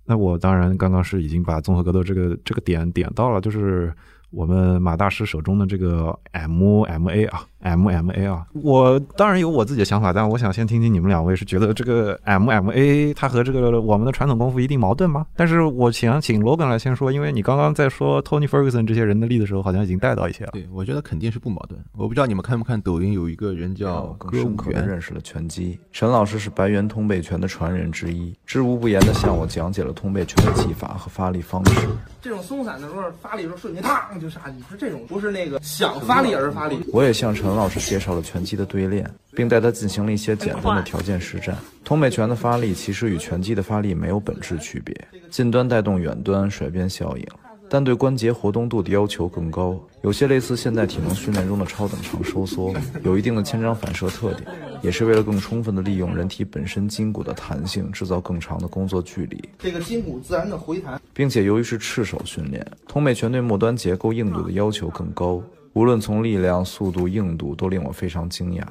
[0.07, 3.93] 那我当然刚刚是已经把综合格斗这个这个点点到了，就是
[4.31, 7.45] 我们马大师手中的这个 MMA 啊。
[7.63, 15.27] MMA 啊，我当然有我自己的想法，但我想先听听你们两位是觉得这个 MMA 它和这个我们的传统功夫一定矛盾吗？
[15.37, 20.53] 但是我想请罗根来先说，因为你刚刚在说 Tony Ferguson 这些人的例子的时候，好像已经带到一些了。
[20.55, 21.79] 对，我觉得肯定是不矛盾。
[21.93, 25.79] 我不知道你们看不看抖音，有一个人叫歌舞员认识了拳击。
[25.93, 31.87] 陈老师是白猿通背拳的传人之一，知无不言的向我讲解了通背拳的技法和发力方式。
[32.23, 33.83] 这种松散的时候发力的时候瞬间
[34.21, 36.79] 就啥你，说这种，不是那个想发力而发力。
[36.93, 37.51] 我也向陈。
[37.51, 41.57] 老师介绍了拳击的对练，并带他进行了一些简单的条件实战。
[41.85, 44.95] 通美拳的发力其实与拳击的发力没有本质区别，
[45.31, 47.27] 近端带动远端甩鞭效应，
[47.69, 59.39] 但对关节活动度的要求更高，有些类似现代体能训练中的超等长收缩，有一定的牵张反射特点，也是为了更充分的利用人体本身筋骨的弹性，制造更长的工作距离。
[59.59, 65.43] 这个筋骨自然的回弹，并且由于是赤手训练，通背拳对末端结构硬度的要求更高。
[65.75, 68.63] 无论从力量、速度、硬度，都令我非常惊讶。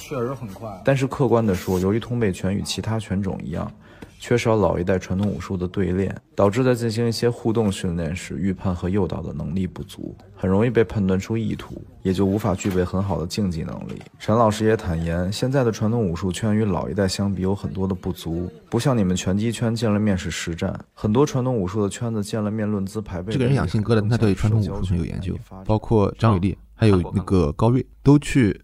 [0.00, 0.68] 确实很快。
[0.84, 3.70] 但是客观的说，由于通背拳与其他拳种一样，
[4.18, 14.00] 缺少老一代传统武术的对练，导致在进行一些互动训练时，预判和诱导的能力不足，很容易被判断出意图，也就无法具备很好的竞技能力。
[14.18, 23.32] 陈老师也坦言，现在的传统武术圈与老一代相比有很多的不足，不像你们拳击圈见了面是实战，很多传统武术的圈子见了面论资排辈。
[23.32, 28.60] 这个人养性格的，他对传统武术很有研究，包括张伟丽还有那个高瑞都去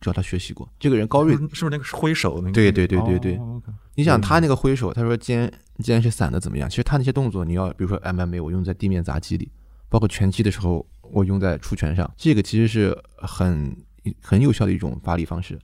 [0.00, 0.68] 找他学习过。
[0.78, 2.52] 这个人高瑞是不是那个挥手那个？
[2.52, 3.40] 对对对对对。
[3.96, 6.68] 你想他那个挥手，他说肩肩是散的怎么样？
[6.68, 9.50] 其实他那些动作，你要比如说 MMA，我用在地面砸击里，
[9.88, 13.76] 包括拳击的时候，我用在出拳上，这个其实是很
[14.20, 15.58] 很有效的一种发力方式。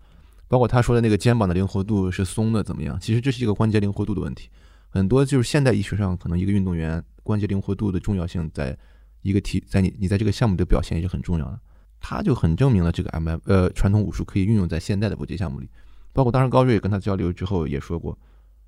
[0.47, 2.99] 包括他说的那个肩膀的灵活度是松的怎么样？
[3.01, 4.49] 其实这是一个关节灵活度的问题。
[4.89, 8.77] 很多就是现代医学上，可能一个运动员关节灵活度的重要性，在
[9.23, 11.61] 一个体在你你在这个项目的表现也是很重要的。
[12.01, 15.69] 他就很证明了这个 MMA 呃传统武术可以运用在现代的搏击项目里。
[16.13, 18.19] 包括当时高瑞跟他交流之后也说过，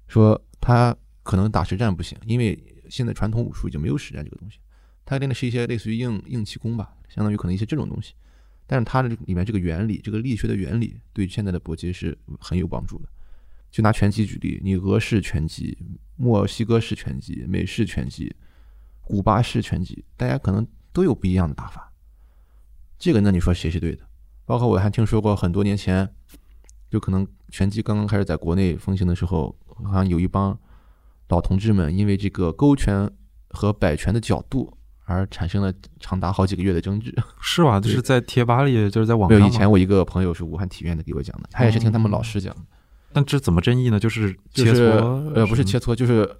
[0.06, 4.58] 说他可能打实战不行，因为现在传统武术已经没有实战这个东西，
[5.04, 8.14] 他练的是一些类似于硬硬气功吧，相当于可能一些这种东西。
[8.66, 13.08] 但是他的里面这个原理，这个力学的原理，对现在的搏击是很有帮助的。
[13.70, 15.76] 就拿拳击举例，你俄式拳击、
[16.16, 18.34] 墨西哥式拳击、美式拳击、
[19.02, 21.92] 古巴式拳击，大家可能都有不一样的打法。
[22.98, 24.06] 这个那你说谁是对的？
[24.44, 26.14] 包括我还听说过很多年前。
[26.92, 30.56] 就可能拳击刚刚开始在国内风行的时候，好像有一帮
[31.30, 33.10] 老同志们因为这个勾拳
[33.48, 34.76] 和摆拳的角度
[35.06, 37.14] 而产生了长达好几个月的争执。
[37.40, 37.80] 是吧？
[37.80, 39.38] 就是在贴吧里，就是在网上。
[39.38, 42.60] 没有，以前我一个朋友是武汉体院的，给我讲的，他也是听他们老师讲的。
[43.14, 43.98] 但这怎么争议呢？
[43.98, 46.30] 就是切磋呃，不是切磋，就是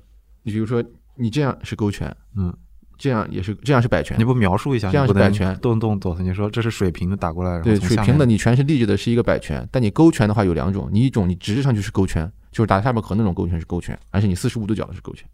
[0.43, 0.85] 你比如说
[1.17, 2.55] 你这样是勾拳，嗯，
[2.99, 4.91] 这样也是这样是摆拳，你不描述一下？
[4.91, 15.29] 这样是摆拳，动动作，你说这是水平的打过来，对，水平的你拳是立着的，是一个摆拳，但你勾拳的话有两种，你一种你直着上去是勾拳，就是打下巴颏那种勾拳是勾拳，而且你四十五度角的是勾拳。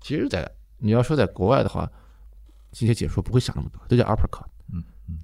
[0.00, 1.90] 其实在，你要说在国外的话，
[2.72, 4.46] 这些解说不会想那么多，都叫 uppercut。
[4.72, 5.18] 嗯嗯，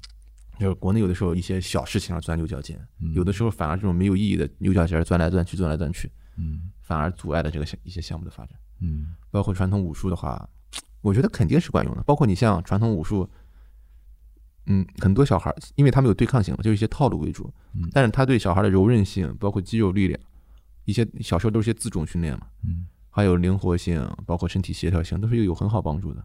[0.59, 8.59] 就是国内有的时候一些小事情上钻牛角尖，嗯有的时候反而这种没有意义的牛角尖钻来钻去，钻来钻去，嗯反而阻碍了这个项一些项目的发展。
[8.81, 10.47] 嗯包括传统武术的话，
[11.07, 12.03] 我觉得肯定是管用的。
[12.03, 13.29] 包括你像传统武术，
[14.67, 20.21] 嗯，很多小孩儿因为他们有对抗性嘛，就是一些套路为主，嗯但是他对小孩的柔韧性，包括肌肉力量，
[20.85, 26.25] 一些小时候都是些自重训练嘛，嗯还有灵活性，包括身体协调性，都是有很好帮助的。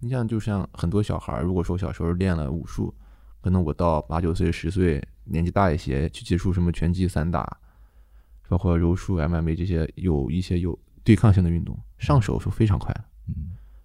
[0.00, 2.94] 你像就像很多小孩儿，如果说小时候练了武术，
[3.40, 7.58] 可能我到八九岁、十岁，年纪大一些去接触什么拳击、散打，
[8.48, 13.04] 包括柔术、MMA 这些有一些有对抗性的运动，上手是非常快的。
[13.28, 13.34] 嗯，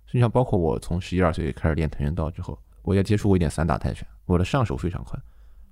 [0.07, 5.19] 实际上包括我从十一二岁开始练跆拳道之后，我也接触过一点散打泰拳，我的上手非常快。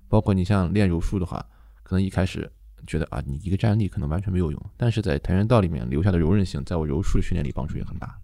[0.08, 1.44] 包括你像练柔术的话，
[1.82, 2.48] 可能一开始
[2.86, 8.16] 觉得啊，你一个站立可能完全没有用，但是在跆拳道里面留下的柔韧性，在我柔术的训练里帮助也很大。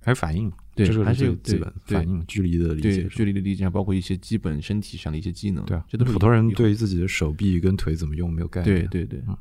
[0.00, 8.88] 还是反应，对，还是有基本对反应距离的理解对距离的理解，包括一些基本身体上的一些技能，对啊，这都是普通人对于自己的手臂跟腿怎么用没有概念。
[8.88, 9.36] 对对对，嗯，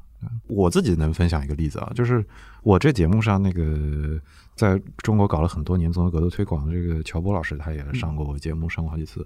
[0.47, 2.25] 我自己能分享一个例子啊，就是
[2.63, 4.19] 我这节目上那个
[4.55, 9.25] 在中国搞了很多年综合格斗推广的这个乔波老师，他也上过我节目，上过好几次。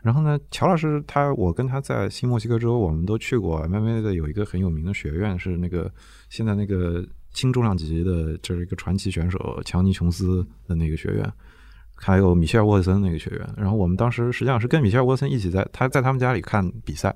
[0.00, 5.90] 然后呢，乔老师他，我跟他在新墨西哥州，我们都去过 MMA 的有一个很有名的学院，是那个
[6.28, 11.32] 现在那个轻重量级的，就是一个传奇选手强尼琼斯的那个学院，
[11.96, 13.54] 还有米歇尔沃特森那个学院。
[13.56, 17.12] 然后我们当时实际上是跟米歇尔沃特森一起在他在他们家里看比赛，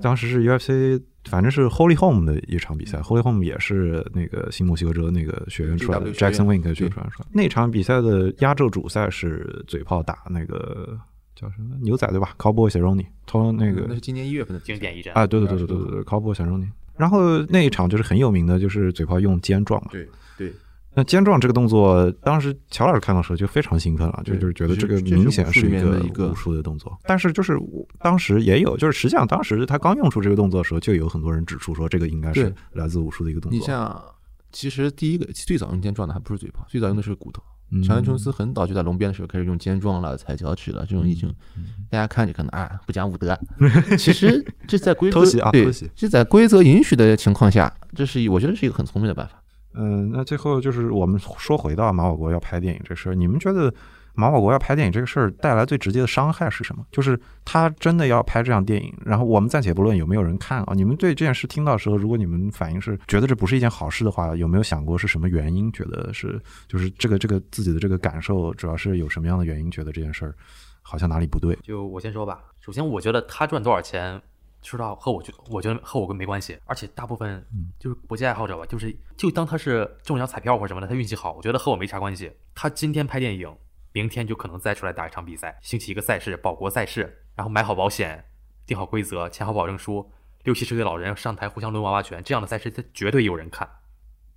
[0.00, 7.26] 当时是 UFC，反正是 Holy Home 的一场比赛、h o l y Home 也是那个新墨西哥州那个学院出来的，Jackson Wink 学院出来的。
[7.32, 10.98] 那场比赛的压轴主赛是嘴炮打那个
[11.36, 16.68] 叫什么牛仔对吧？Cowboy Cerrone，他那个那是今年一月份的经典一战啊，对对对对对对对，Cowboy Cerrone。
[16.96, 19.88] 然后那一场就是很有名的，就是嘴炮用肩撞嘛。
[19.92, 20.52] 对对，
[20.94, 26.98] 那肩撞这个动作，当时乔老师看到的时候就非常兴奋了，就就是觉得这这个明显是一个一个武术的动作。
[27.04, 33.58] 但是就是我当时也有，就是实际上当时他刚用出这个动作的时候，就有很多人指出说这个应该是来自武术的一个动作。
[33.58, 34.02] 你像，
[34.50, 37.42] 其实第一个最早用肩撞的还不是嘴炮，最早用的是骨头。
[37.72, 43.38] 嗯乔恩琼斯很早就在龙边的时候开始用肩撞了、踩脚趾了，这种已经嗯大家看着可能啊不讲武德，
[43.96, 49.40] 其实这在规则啊对偷袭这在规则允许的情况下，这是我觉得是一个很聪明的办法。
[49.74, 53.72] 嗯，那最后就是我们说回到马保国要拍电影这事儿，你们觉得
[54.14, 56.84] 马保国要拍电影这个事儿带来最直接的伤害是什么？
[56.90, 65.72] 就是他真的要拍这样电影，然后我们暂且不论有没有人看啊，你们对这件事听到的时候，如果你们反应是觉得这不是一件好事的话，有没有想过是什么原因？
[65.72, 70.34] 觉得是就是这个这个自己的这个感受，主要是有什么样的原因觉得这件事儿
[70.82, 71.56] 好像哪里不对？
[71.62, 74.20] 就我先说吧，首先我觉得他赚多少钱，
[74.62, 77.44] 说实话和我觉我觉得和我没关系，而且大部分
[77.78, 82.32] 就是搏击爱好者吧，就是就当他是中奖彩票或者什么的，他运气好，我觉得和我没啥关系。
[82.54, 83.56] 他今天拍电影，
[83.92, 88.24] 明天就可能再出来打一场比赛，兴起一个赛事，保国赛事，然后买好保险，
[88.66, 90.12] 定好规则，签好保证书，
[90.44, 93.68] 六七十岁老人上台互相抡娃娃拳，这样的赛事他绝对有人看。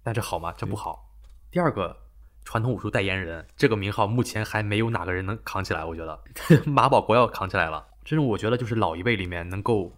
[0.02, 0.54] 但这好吗？
[0.58, 1.10] 这不好。
[1.52, 1.96] 第二个，
[2.44, 6.24] 传统武术代言人这个名号目前还没有哪个人能扛起来，我觉得
[6.66, 7.88] 马保国要扛起来了。
[8.04, 9.94] 这种我觉得就是老一辈里面能够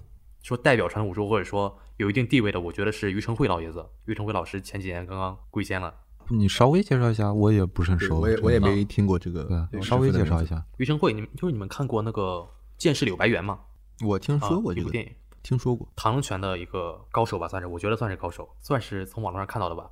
[0.45, 3.83] 说代表传统武术或者说有一定地位的，我觉得是于承惠老爷子。
[4.05, 5.91] 于承惠老师前几年刚刚归仙了。
[6.29, 10.63] 你稍微介绍一下，我也不是很熟，我也我也没听过这个对，稍微介绍一下。
[10.77, 12.21] 于承惠，你们就是你们看过那个
[12.77, 13.59] 《剑士柳白猿》吗？
[14.05, 15.87] 我听说过这个啊部电影，听说过。
[15.95, 19.89] 螳螂拳的一个高手吧，算是，我觉得算是高手，算是从网络上看到的吧。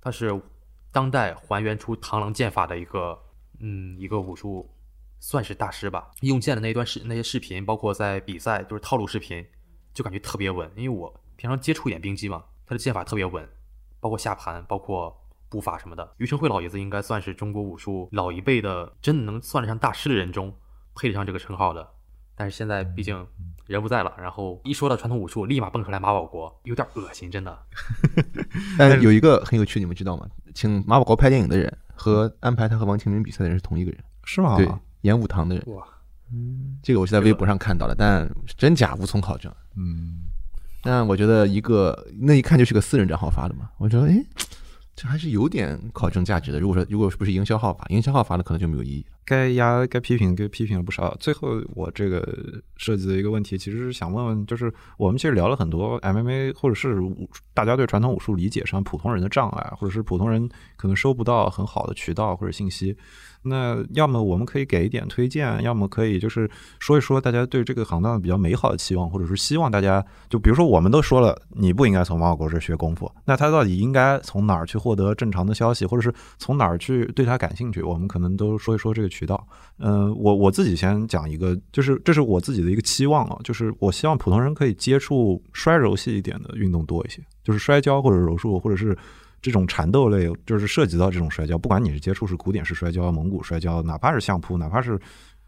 [0.00, 0.36] 他是
[0.90, 3.16] 当代还原出螳螂剑法的一个，
[3.60, 4.68] 嗯，一个武术，
[5.20, 6.10] 算是大师吧。
[6.22, 9.44] 用剑的那一段视那些视频，包括在比赛就是套路视频，
[9.92, 10.70] 就感觉特别稳。
[10.76, 13.48] 因为我平常接触一点兵机嘛，他的剑法特别稳，
[14.00, 15.16] 包括下盘，包括
[15.48, 16.14] 步法什么的。
[16.18, 20.54] 于承惠老爷子应该算是中国武术老一辈的，真的能算得上大师的人中
[20.94, 21.88] 配得上这个称号的。
[22.34, 23.26] 但是现在毕竟
[23.66, 27.66] 人不在了，然后一说到传统武术，立马蹦出来马保国，有点恶心，真的。
[28.78, 30.26] 但有一个很有趣，你们知道吗？
[30.54, 34.56] 请马保国拍电影的人和安排他和王清明比赛的人是同一个人，是吗？
[34.56, 34.66] 对，
[35.02, 35.64] 演武堂的人。
[35.74, 35.86] 哇，
[36.82, 39.52] 这个我是在微博上看到的，但真假无从考证。
[39.76, 40.20] 嗯，
[40.82, 44.24] 但我觉得一个那一看就是个私人账号发的嘛，我觉得哎，
[44.94, 46.58] 这还是有点考证价值的。
[46.58, 49.16] 如果说如果不是营销号发，营销号发的可能就没有意义了。
[49.24, 51.16] 该压该批评，该批评了不少。
[51.20, 52.26] 最后我这个
[52.76, 56.96] 设计的一个问题，其实是想问问，就是我们其实聊了很多 MMA 或者是
[57.54, 62.96] 大家对传统武术理解上普通人的障碍，或者是普通人可能收不到很好的渠道或者信息。
[63.44, 66.48] 那要么我们可以给一点推荐，要么可以就是
[66.78, 77.82] 说一说大家对这个行当比较美好的期望，或者是希望大家就比如说我们都说了，你不应该从马小国这学功夫，那他到底应该从哪儿去获得正常的消息，或者是从哪儿去对他感兴趣？
[77.82, 79.46] 我们可能都说一说这个渠道。
[79.78, 88.96] 嗯，我我自己先讲一个，就是这是我自己的一个期望啊，就是我希望普通人可以接触摔柔系一点的运动多一些，就是摔跤或者柔术，或者是。
[89.44, 94.96] 这种缠斗类就是涉及到这种摔跤，不管你是接触是古典式摔跤、蒙古摔跤，哪怕是相扑，哪怕是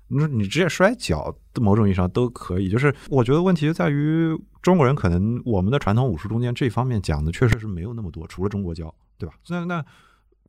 [0.09, 2.69] 你你直接摔跤，某种意义上都可以。
[2.69, 9.37] 就是我觉得问题就在于中国人可能我们的传统武术中间这方面讲的确实是没有那么多，除了中国跤，对吧？
[9.49, 9.85] 那那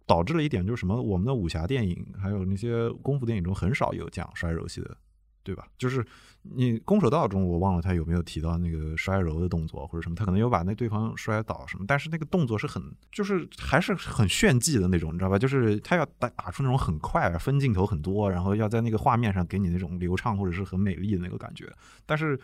[0.06, 1.02] 导致了一点就是什么？
[1.02, 4.98] 我们的武侠电影还有那些功夫电影中很少有讲摔柔戏的。
[5.46, 5.68] 对吧？
[5.78, 6.04] 就是
[6.42, 12.82] 你空手道中，我忘了他有没有提到那个摔柔的动作或者什么，他可能有把那对方摔倒什么，但是那个动作是很，
[13.12, 15.38] 就是还是很炫技的那种，你知道吧？
[15.38, 21.72] 就是他要打打出那种很快，分镜头很多，然后要在那个画面上给你那种流畅或者是很美丽的那个感觉。
[22.08, 22.40] 但是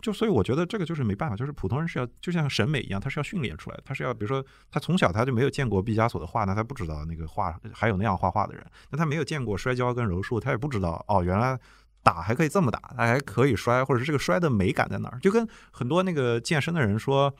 [0.00, 11.58] 就所以我觉得这个就是没办法，就是普通人是要就像审美一样，他是要训练出来的，他是要比如说他从小他就没有见过毕加索的画，那他不知道那个画还有那样画画的人，那他没有见过摔跤跟柔术，他也不知道哦，原来。
[12.04, 15.20] 打还可以这么打，他还可以摔，或者是这个摔的美感在哪儿？
[15.20, 17.32] 就跟很多那个健身的人说，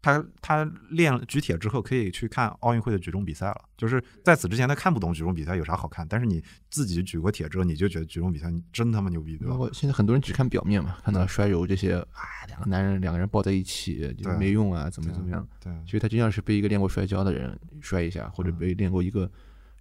[0.00, 3.64] 他他练举铁之后可以去看奥运会的举重比赛了。
[3.76, 9.56] 就是在此之前他看不懂举重比赛有啥好看，但是你自己举过铁之后，你就觉得举重比赛你真他妈牛逼，对吧？
[9.72, 15.46] 现在很多人只看表面嘛，看到摔柔这些啊，两个男人两个人抱在一起就没用啊，怎么怎么样？
[15.60, 19.30] 对，其实他就像是被一个练过摔跤的人摔一下，或者被练过一个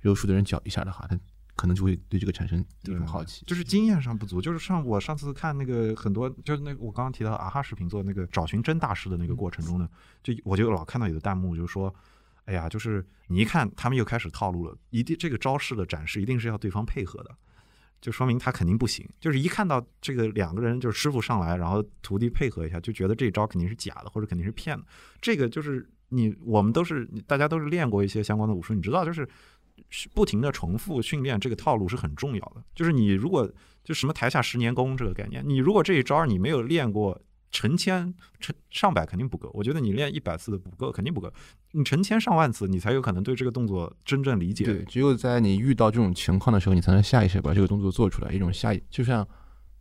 [0.01, 1.17] 柔术的人搅一下的话，他。
[1.57, 4.39] 可能就会对这个产生一种好奇，就是经验上不足。
[4.39, 9.89] 就是上我上次看那个很多，就是那我刚刚提到啊哈视频做那个找寻真大师的那个过程中呢，
[10.21, 11.93] 就我就老看到有的弹幕就说，
[12.45, 17.35] 哎呀，就是你一看他们又开始套路了，一定这个招式的展示一定是要对方配合的，
[17.99, 19.03] 就说明他肯定不行。
[19.19, 24.85] 就是一看到这个两个人就是师傅上来，然后徒弟配合一下，就觉得这招肯定是假的或者肯定是骗的。
[25.19, 29.27] 这个就是你我们都是大家都是练过一些相关的武术，你知道就是。
[30.13, 32.63] 不停的重复训练这个套路是很重要的。
[32.75, 33.49] 就是你如果
[33.83, 37.19] 就什么台下十年功这个概念，你如果这一招你没有练过
[37.51, 39.49] 成千成上百肯定不够。
[39.53, 41.31] 我觉得你练一百次的不够，肯定不够。
[41.71, 44.65] 你成千上万次，你才有可能对这个动作真正理解。
[44.65, 48.31] 对，只有在你遇到这种情况的时候，你才能下意识把这个动作做出来。
[48.31, 49.27] 一种下意，就像。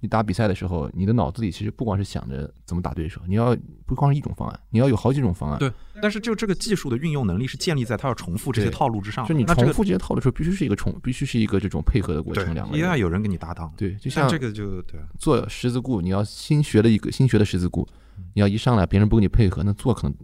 [0.00, 5.58] 你打比赛的时候，你的脑子里其实不光是想着怎么打对手，你要不光是一种方案，你要有好几种方案。
[5.58, 5.72] 对，
[6.02, 9.26] 但是就这个技术的运用能力是建立在它要重复这些套路之上。
[9.26, 12.52] 就你重复这些套路的时候，必须是一个重，必须是一个这种配合的过程。
[12.52, 13.72] 两个一定要有人跟你搭档。
[13.76, 15.00] 对，就像这个就对。
[15.18, 17.88] 做十字固，你要新学的一个新学的十字固，
[18.34, 20.16] 你要一上来别人不跟你配合，那做可能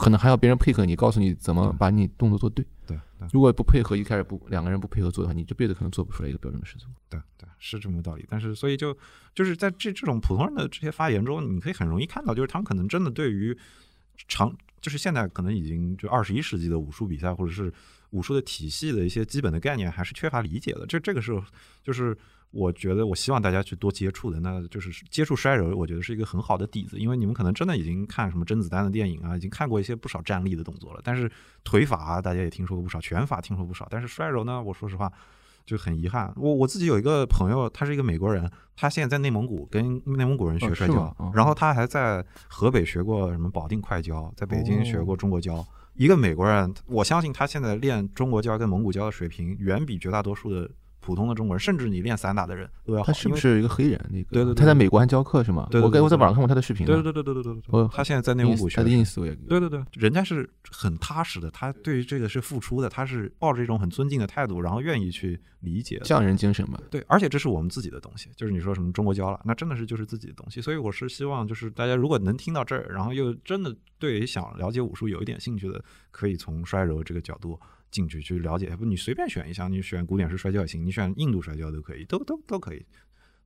[0.00, 2.64] 可能还要别人配合你，告诉你怎么把你动作做对。
[2.86, 2.98] 对。
[3.32, 6.92] 如果不配合，一开始不两个人不配合做的话，你这辈子可能做不出来一个标准的十字固。
[7.10, 7.46] 对对。
[7.58, 8.96] 是这么个道理，但是所以就
[9.34, 13.54] 就是在这这种普通人的这些发言中，你可以很容易看到，就是他们可能真的对于
[14.26, 17.70] 长，就是现在可能已经就二十一世纪的武术比赛或者是
[18.10, 20.86] 武术的体系的一些基本的概念，还是缺乏理解的。
[20.86, 21.38] 这这个是
[21.84, 22.16] 就是
[22.50, 31.30] 我觉得我希望大家去多接触的，那就是接触摔柔，我觉得是一个很好的底子，因为你们可能真的已经看什么甄子丹的电影啊，已经看过一些不少站立的动作了，但是
[31.64, 35.12] 腿法大家也听说过不少，拳法听说不少，但是摔柔呢，我说实话。
[35.66, 45.64] 就很遗憾，我我自己有一个朋友，他是一个美国人，他现在在内蒙古跟内蒙古人学摔跤，然后他还在河北学过什么保定快跤，在北京学过中国跤。
[45.94, 50.68] 一个美国人，我相信他现在练中国跤跟蒙古跤的水平，远比绝大多数的。
[51.00, 53.02] 普通的中国人，甚至你练散打的人都要。
[53.02, 53.98] 他是不是一个黑人？
[54.10, 55.66] 那个对对，他在美国还教课是吗？
[55.70, 56.86] 对，我我在网上看过他的视频。
[56.86, 57.88] 对对对对对对对。
[57.92, 58.76] 他现在在内蒙古学。
[58.76, 59.34] 他的 ins 也。
[59.48, 66.00] 对对对，人家是很踏实的，他对于这个是付出的，他是抱着一种很尊敬的态度，然后愿意去理解。
[66.04, 66.78] 匠人精神嘛。
[66.90, 70.60] 对，而且这是我们自己的东西，就是你说什么中国教了，那真的是就是自己的东西。
[70.60, 77.58] 所以我是希望，就是大家如果能听到这儿，然后又真的对想了解武术有一点兴趣的，可以从摔柔这个角度。
[77.90, 82.84] 进去去了解，不，你随便选一项，你选古典式摔跤也行，你选印度摔跤都可以，都都都可以。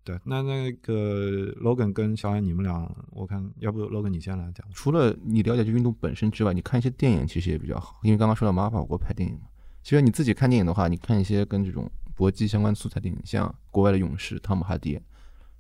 [0.05, 4.67] 对，那那个 Logan 跟小安，你们俩，我看要不 Logan 你先来讲。
[4.75, 9.49] 除了你了解这运动本身之外，你看一些电影其实也比较好，因为刚刚说到马保国拍电影嘛。
[9.83, 15.01] 其实你自己看电影的话，你看一些跟这种搏击相关素材电影，像国外的勇士汤姆哈迪，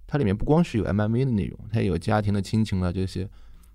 [0.07, 3.26] 它里面不光是有 MMA 的内容，它也有家庭的亲情啊这些，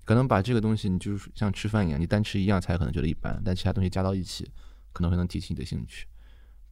[0.04, 4.48] 可能把这个东西你就是像吃饭一样，你单吃一样菜可能觉得一般，但其他东西加到一起。
[4.92, 6.06] 可能会能提起你的兴趣，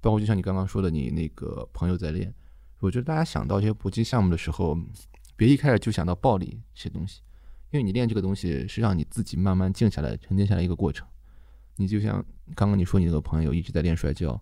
[0.00, 2.32] 包括就像你刚刚说的，你那个朋友在练，
[2.80, 4.76] 我觉得大家想到一些搏击项目的时候，
[5.36, 7.20] 别一开始就想到暴力这些东西，
[7.70, 11.06] 因为你练这个东西是让你自己慢慢静下来、沉淀下来一个过程。
[11.76, 14.40] 你就像刚刚你说你那个朋友一直在练摔跤，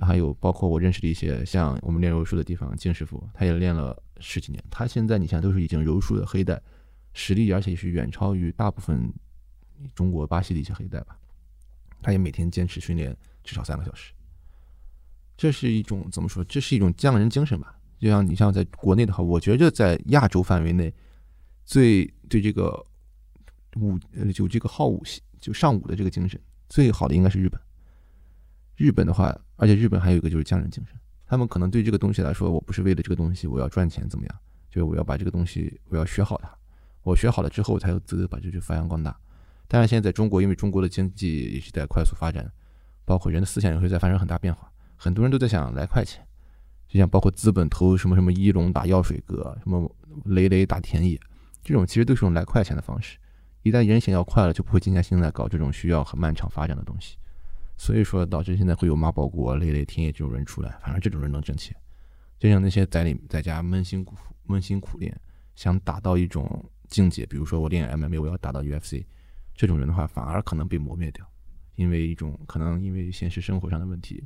[0.00, 6.60] 还有包括我认识的一些像我们练柔术的地方，金师傅他也练了十几年，他现在你像都是已经柔术的黑带，
[7.12, 9.12] 实力而且是远超于大部分
[9.94, 11.18] 中国、巴西的一些黑带吧。
[12.02, 14.12] 他也每天坚持训练至少三个小时，
[15.36, 16.44] 这是一种怎么说？
[16.44, 17.74] 这是一种匠人精神吧。
[17.98, 20.92] 就像你像在国内的话，我觉得在亚洲范围内，
[21.64, 22.84] 最对这个
[23.76, 25.02] 武呃就这个好武
[25.40, 27.60] 就上武的这个精神最好的应该是日本。
[28.76, 30.96] 日本的话，而且日本还有一个就是匠人精神，
[31.26, 34.38] 他们可能对这个东西来说，我不是为了这个东西我要赚钱怎么样，
[34.70, 36.56] 就是我要把这个东西我要学好它，
[37.02, 39.18] 我学好了之后才有资格把这去发扬光大。
[39.68, 42.50] 当然，现在在中国，因为中国的经济也是在快速发展，
[43.04, 44.72] 包括人的思想也会在发生很大变化。
[44.96, 46.26] 很多人都在想来快钱，
[46.88, 49.94] 就像包括资本投什么什么一龙打药水哥，什么
[50.24, 51.20] 雷雷打田野，
[51.62, 53.18] 这种其实都是种来快钱的方式。
[53.62, 57.18] 一旦人想要快了，就不会静下心来搞这种需要很漫长发展的东西。
[57.76, 60.70] 所以说，导致现在会有马保国、雷雷、田野这种人出来。
[60.80, 61.76] 反正这种人能挣钱，
[62.38, 64.16] 就像那些在里在家闷心苦
[64.46, 65.14] 闷心苦练，
[65.54, 69.04] 想达到一种境界，比如说我练 MMA，我要打到 UFC。
[69.58, 71.28] 这种人的话，反而可能被磨灭掉，
[71.74, 74.22] 因为一种可能因为现实生活上的问题，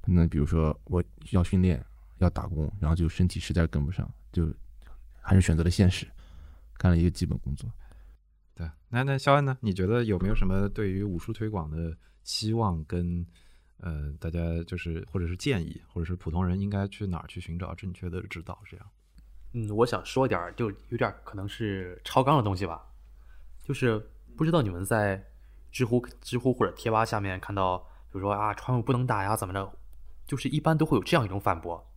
[0.00, 1.00] 可能比如说我
[1.30, 1.80] 要训练
[2.18, 4.52] 要打工，然后就身体实在跟不上，就
[5.20, 6.04] 还是选择了现实，
[6.76, 7.70] 干了一个基本工作。
[8.56, 9.56] 对，那那肖恩呢？
[9.60, 13.24] 你觉得有没有什么对于武术推广的期望跟
[13.78, 18.60] 呃大家就是或者是建议，或者是普通人应该去哪儿去寻找正确的指导？
[18.68, 18.86] 这样？
[19.52, 22.84] 嗯，我想说点儿，就有点可能是超纲的东西吧，
[23.62, 24.04] 就是。
[24.36, 25.24] 不知道你们在
[25.72, 29.72] 知乎、知乎或者贴吧下面看到，比如说啊，传武不能打呀，怎么着？
[30.26, 31.88] 就是一般都会有这样一种反驳，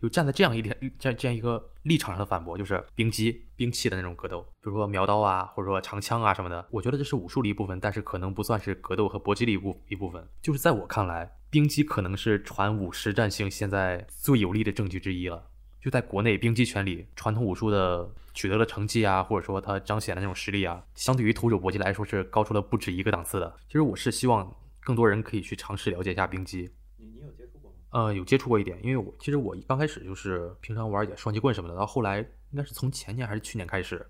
[0.00, 6.66] 就站在这样一点、这样这样一个立场上的反驳，就是兵机、兵器的那种格斗，比如说苗刀啊，或者说长枪啊什么的。
[6.70, 10.26] 我觉得这是武术的一部分，但是可能不算是格斗和搏击的一部一部分。
[10.40, 15.50] 就是在我看来，兵机可能是传武实战性现在最有力的证据之一了。
[15.80, 23.56] 就在国内兵机圈里，传统武术的取得了成绩啊，或者说他彰显的那种实力啊，相对于徒手搏击来说是高出了不止一个档次的。
[23.68, 26.70] 其实我是希望更多人可以去尝试了解一下冰击。
[26.98, 27.76] 你你有接触过吗？
[27.90, 34.04] 呃，有接触过一点，因为我其实我刚开始就是平常玩一点双截棍什么的，到后来应该是从前年还是去年开始，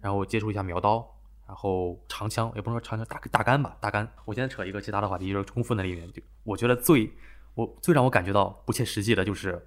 [0.00, 1.08] 然后接触一下苗刀，
[1.46, 4.06] 然后长枪，也不能说长枪，大大杆吧，大杆。
[4.24, 7.10] 我现在扯一个其他的话题，就是功夫那里面，就我觉得最
[7.54, 9.66] 我最让我感觉到不切实际的就是。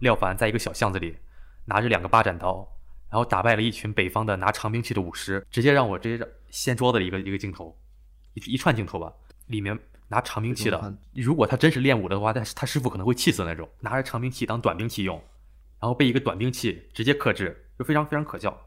[0.00, 1.16] 廖凡在一个小巷子里，
[1.66, 2.73] 拿着两个八斩刀，
[3.14, 7.78] 然后打败了一群北方的拿长兵器的武师，直接让我直接掀桌子的一个一个镜头，
[8.32, 9.12] 一一串镜头吧。
[9.46, 15.14] 里面拿长兵器的，如果他真是练武的话，但是他师傅可能会气死那种，拿着长兵器当短兵器用，
[15.78, 18.60] 然后被一个短兵器直接克制，就非常非常可笑。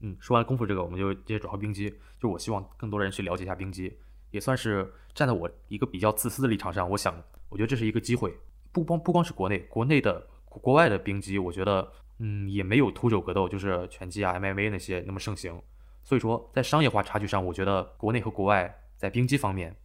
[0.00, 1.90] 嗯，说完功夫这个，我们就直接转到兵机。
[2.20, 3.96] 就我希望更多人去了解一下兵机，
[4.32, 7.18] 也算是站在我一个比较自私的立场上，我想，
[7.48, 8.36] 我觉得这是一个机会，
[8.70, 10.28] 不光不光是国内，国内的。
[10.50, 11.86] 国外的兵机，我觉得，
[12.18, 15.60] 嗯，也没有徒手格斗，就是拳击啊、MMA 那些那么盛行。
[16.02, 19.76] 所以说，在商业化差距上，我觉得国内和国外在兵击方面，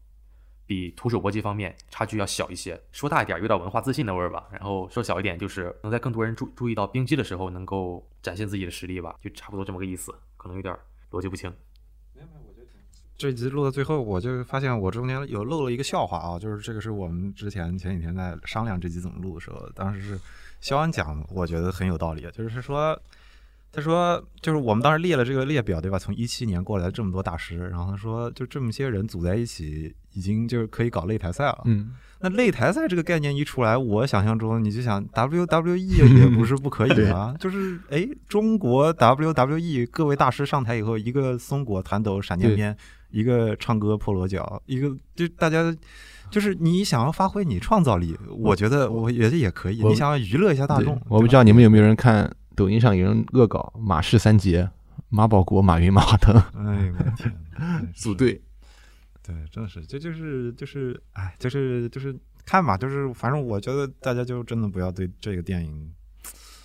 [0.66, 2.82] 比徒手搏击方面差距要小一些。
[2.92, 4.48] 说大一点，有点文化自信的味儿吧。
[4.52, 10.16] 然后说小一点，就是能在更多人注注意到兵击的时候，能够展现自己的实力吧，就差不多这么个意思。
[10.38, 10.74] 可能有点
[11.12, 11.54] 逻辑不清。
[13.18, 20.20] 这集录到最后，我就发现我中间有漏了一个笑话啊，就是这个是我们之前前几天在商量这集怎么录的时候，当时是。
[20.64, 22.98] 肖安讲，我觉得很有道理，就是说，
[23.70, 26.00] 他说，就是我们当时列了这个列表，对吧？
[26.00, 31.64] 从一七年过来这么多大师，然后他说，就这么些人组在一起，已经就是可以搞擂台赛了。
[31.66, 31.92] 嗯，
[32.22, 42.78] 那擂台赛这个概念一出来，我想象中你就想 WWE 也不是不可以啊， 就是哎，中国 WWE 各位大师上台以后，一个松果弹抖闪电鞭，
[43.10, 45.76] 一个唱歌破锣脚，一个就大家。
[46.34, 49.84] 就是你想要发挥你创造力，我觉得我觉得也可以。
[49.84, 54.68] 你想要娱乐一下大众，我不知道你们有没有人看抖音上有人恶搞马氏三杰：
[55.10, 56.36] 马保国、马云、马化腾。
[56.56, 57.32] 哎呦我的天，
[57.94, 58.42] 组队，
[59.22, 65.94] 对，真的是，这就是就是哎，就是就是看吧，就是反正我觉得大家就真的不要对这个电影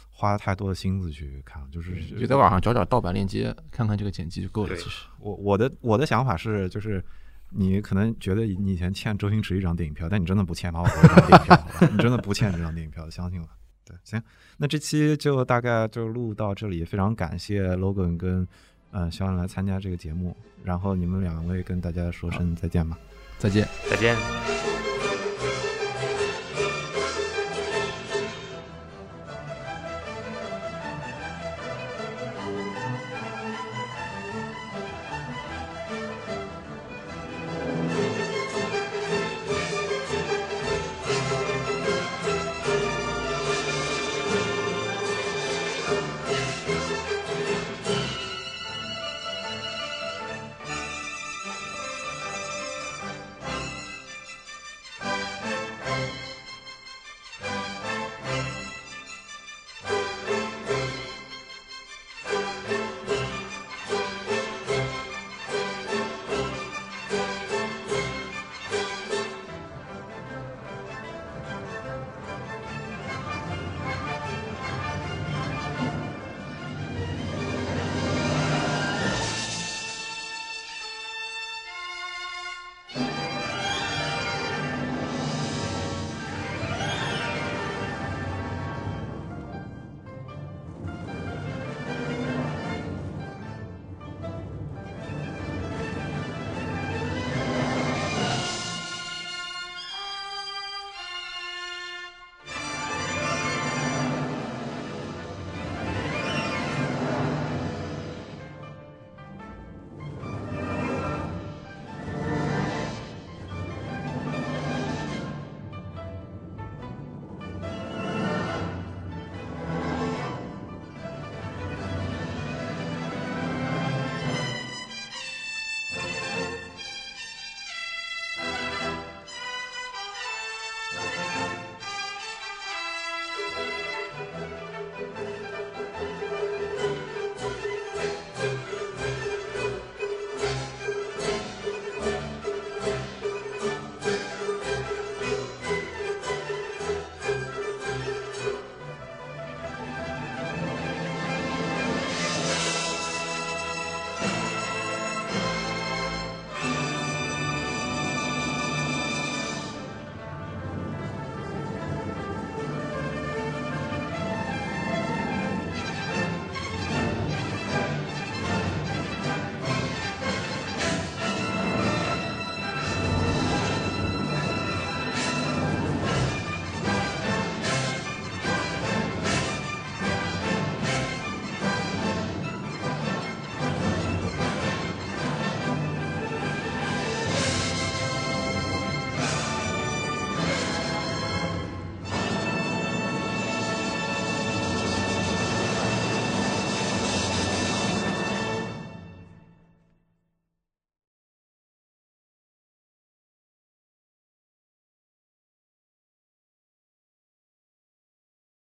[0.09, 4.75] 花太多的心思去看，就是就在网上找找盗版链接，看看这个剪辑就够了。
[4.77, 7.05] 其实我我的我的想法是就是。
[7.51, 13.49] 你可能觉得你以前欠周星驰一张电影票，但你真的不欠马保国一张电影票，你真的不欠这张电影票，相信我。
[13.84, 14.22] 对，行，
[14.59, 18.46] 那这期就大概就录到这里，非常感谢 Logan 跟
[18.90, 22.99] 嗯肖恩来参加这个节目，然后你们两位跟大家说声再见吧，
[23.38, 24.78] 再见，再见。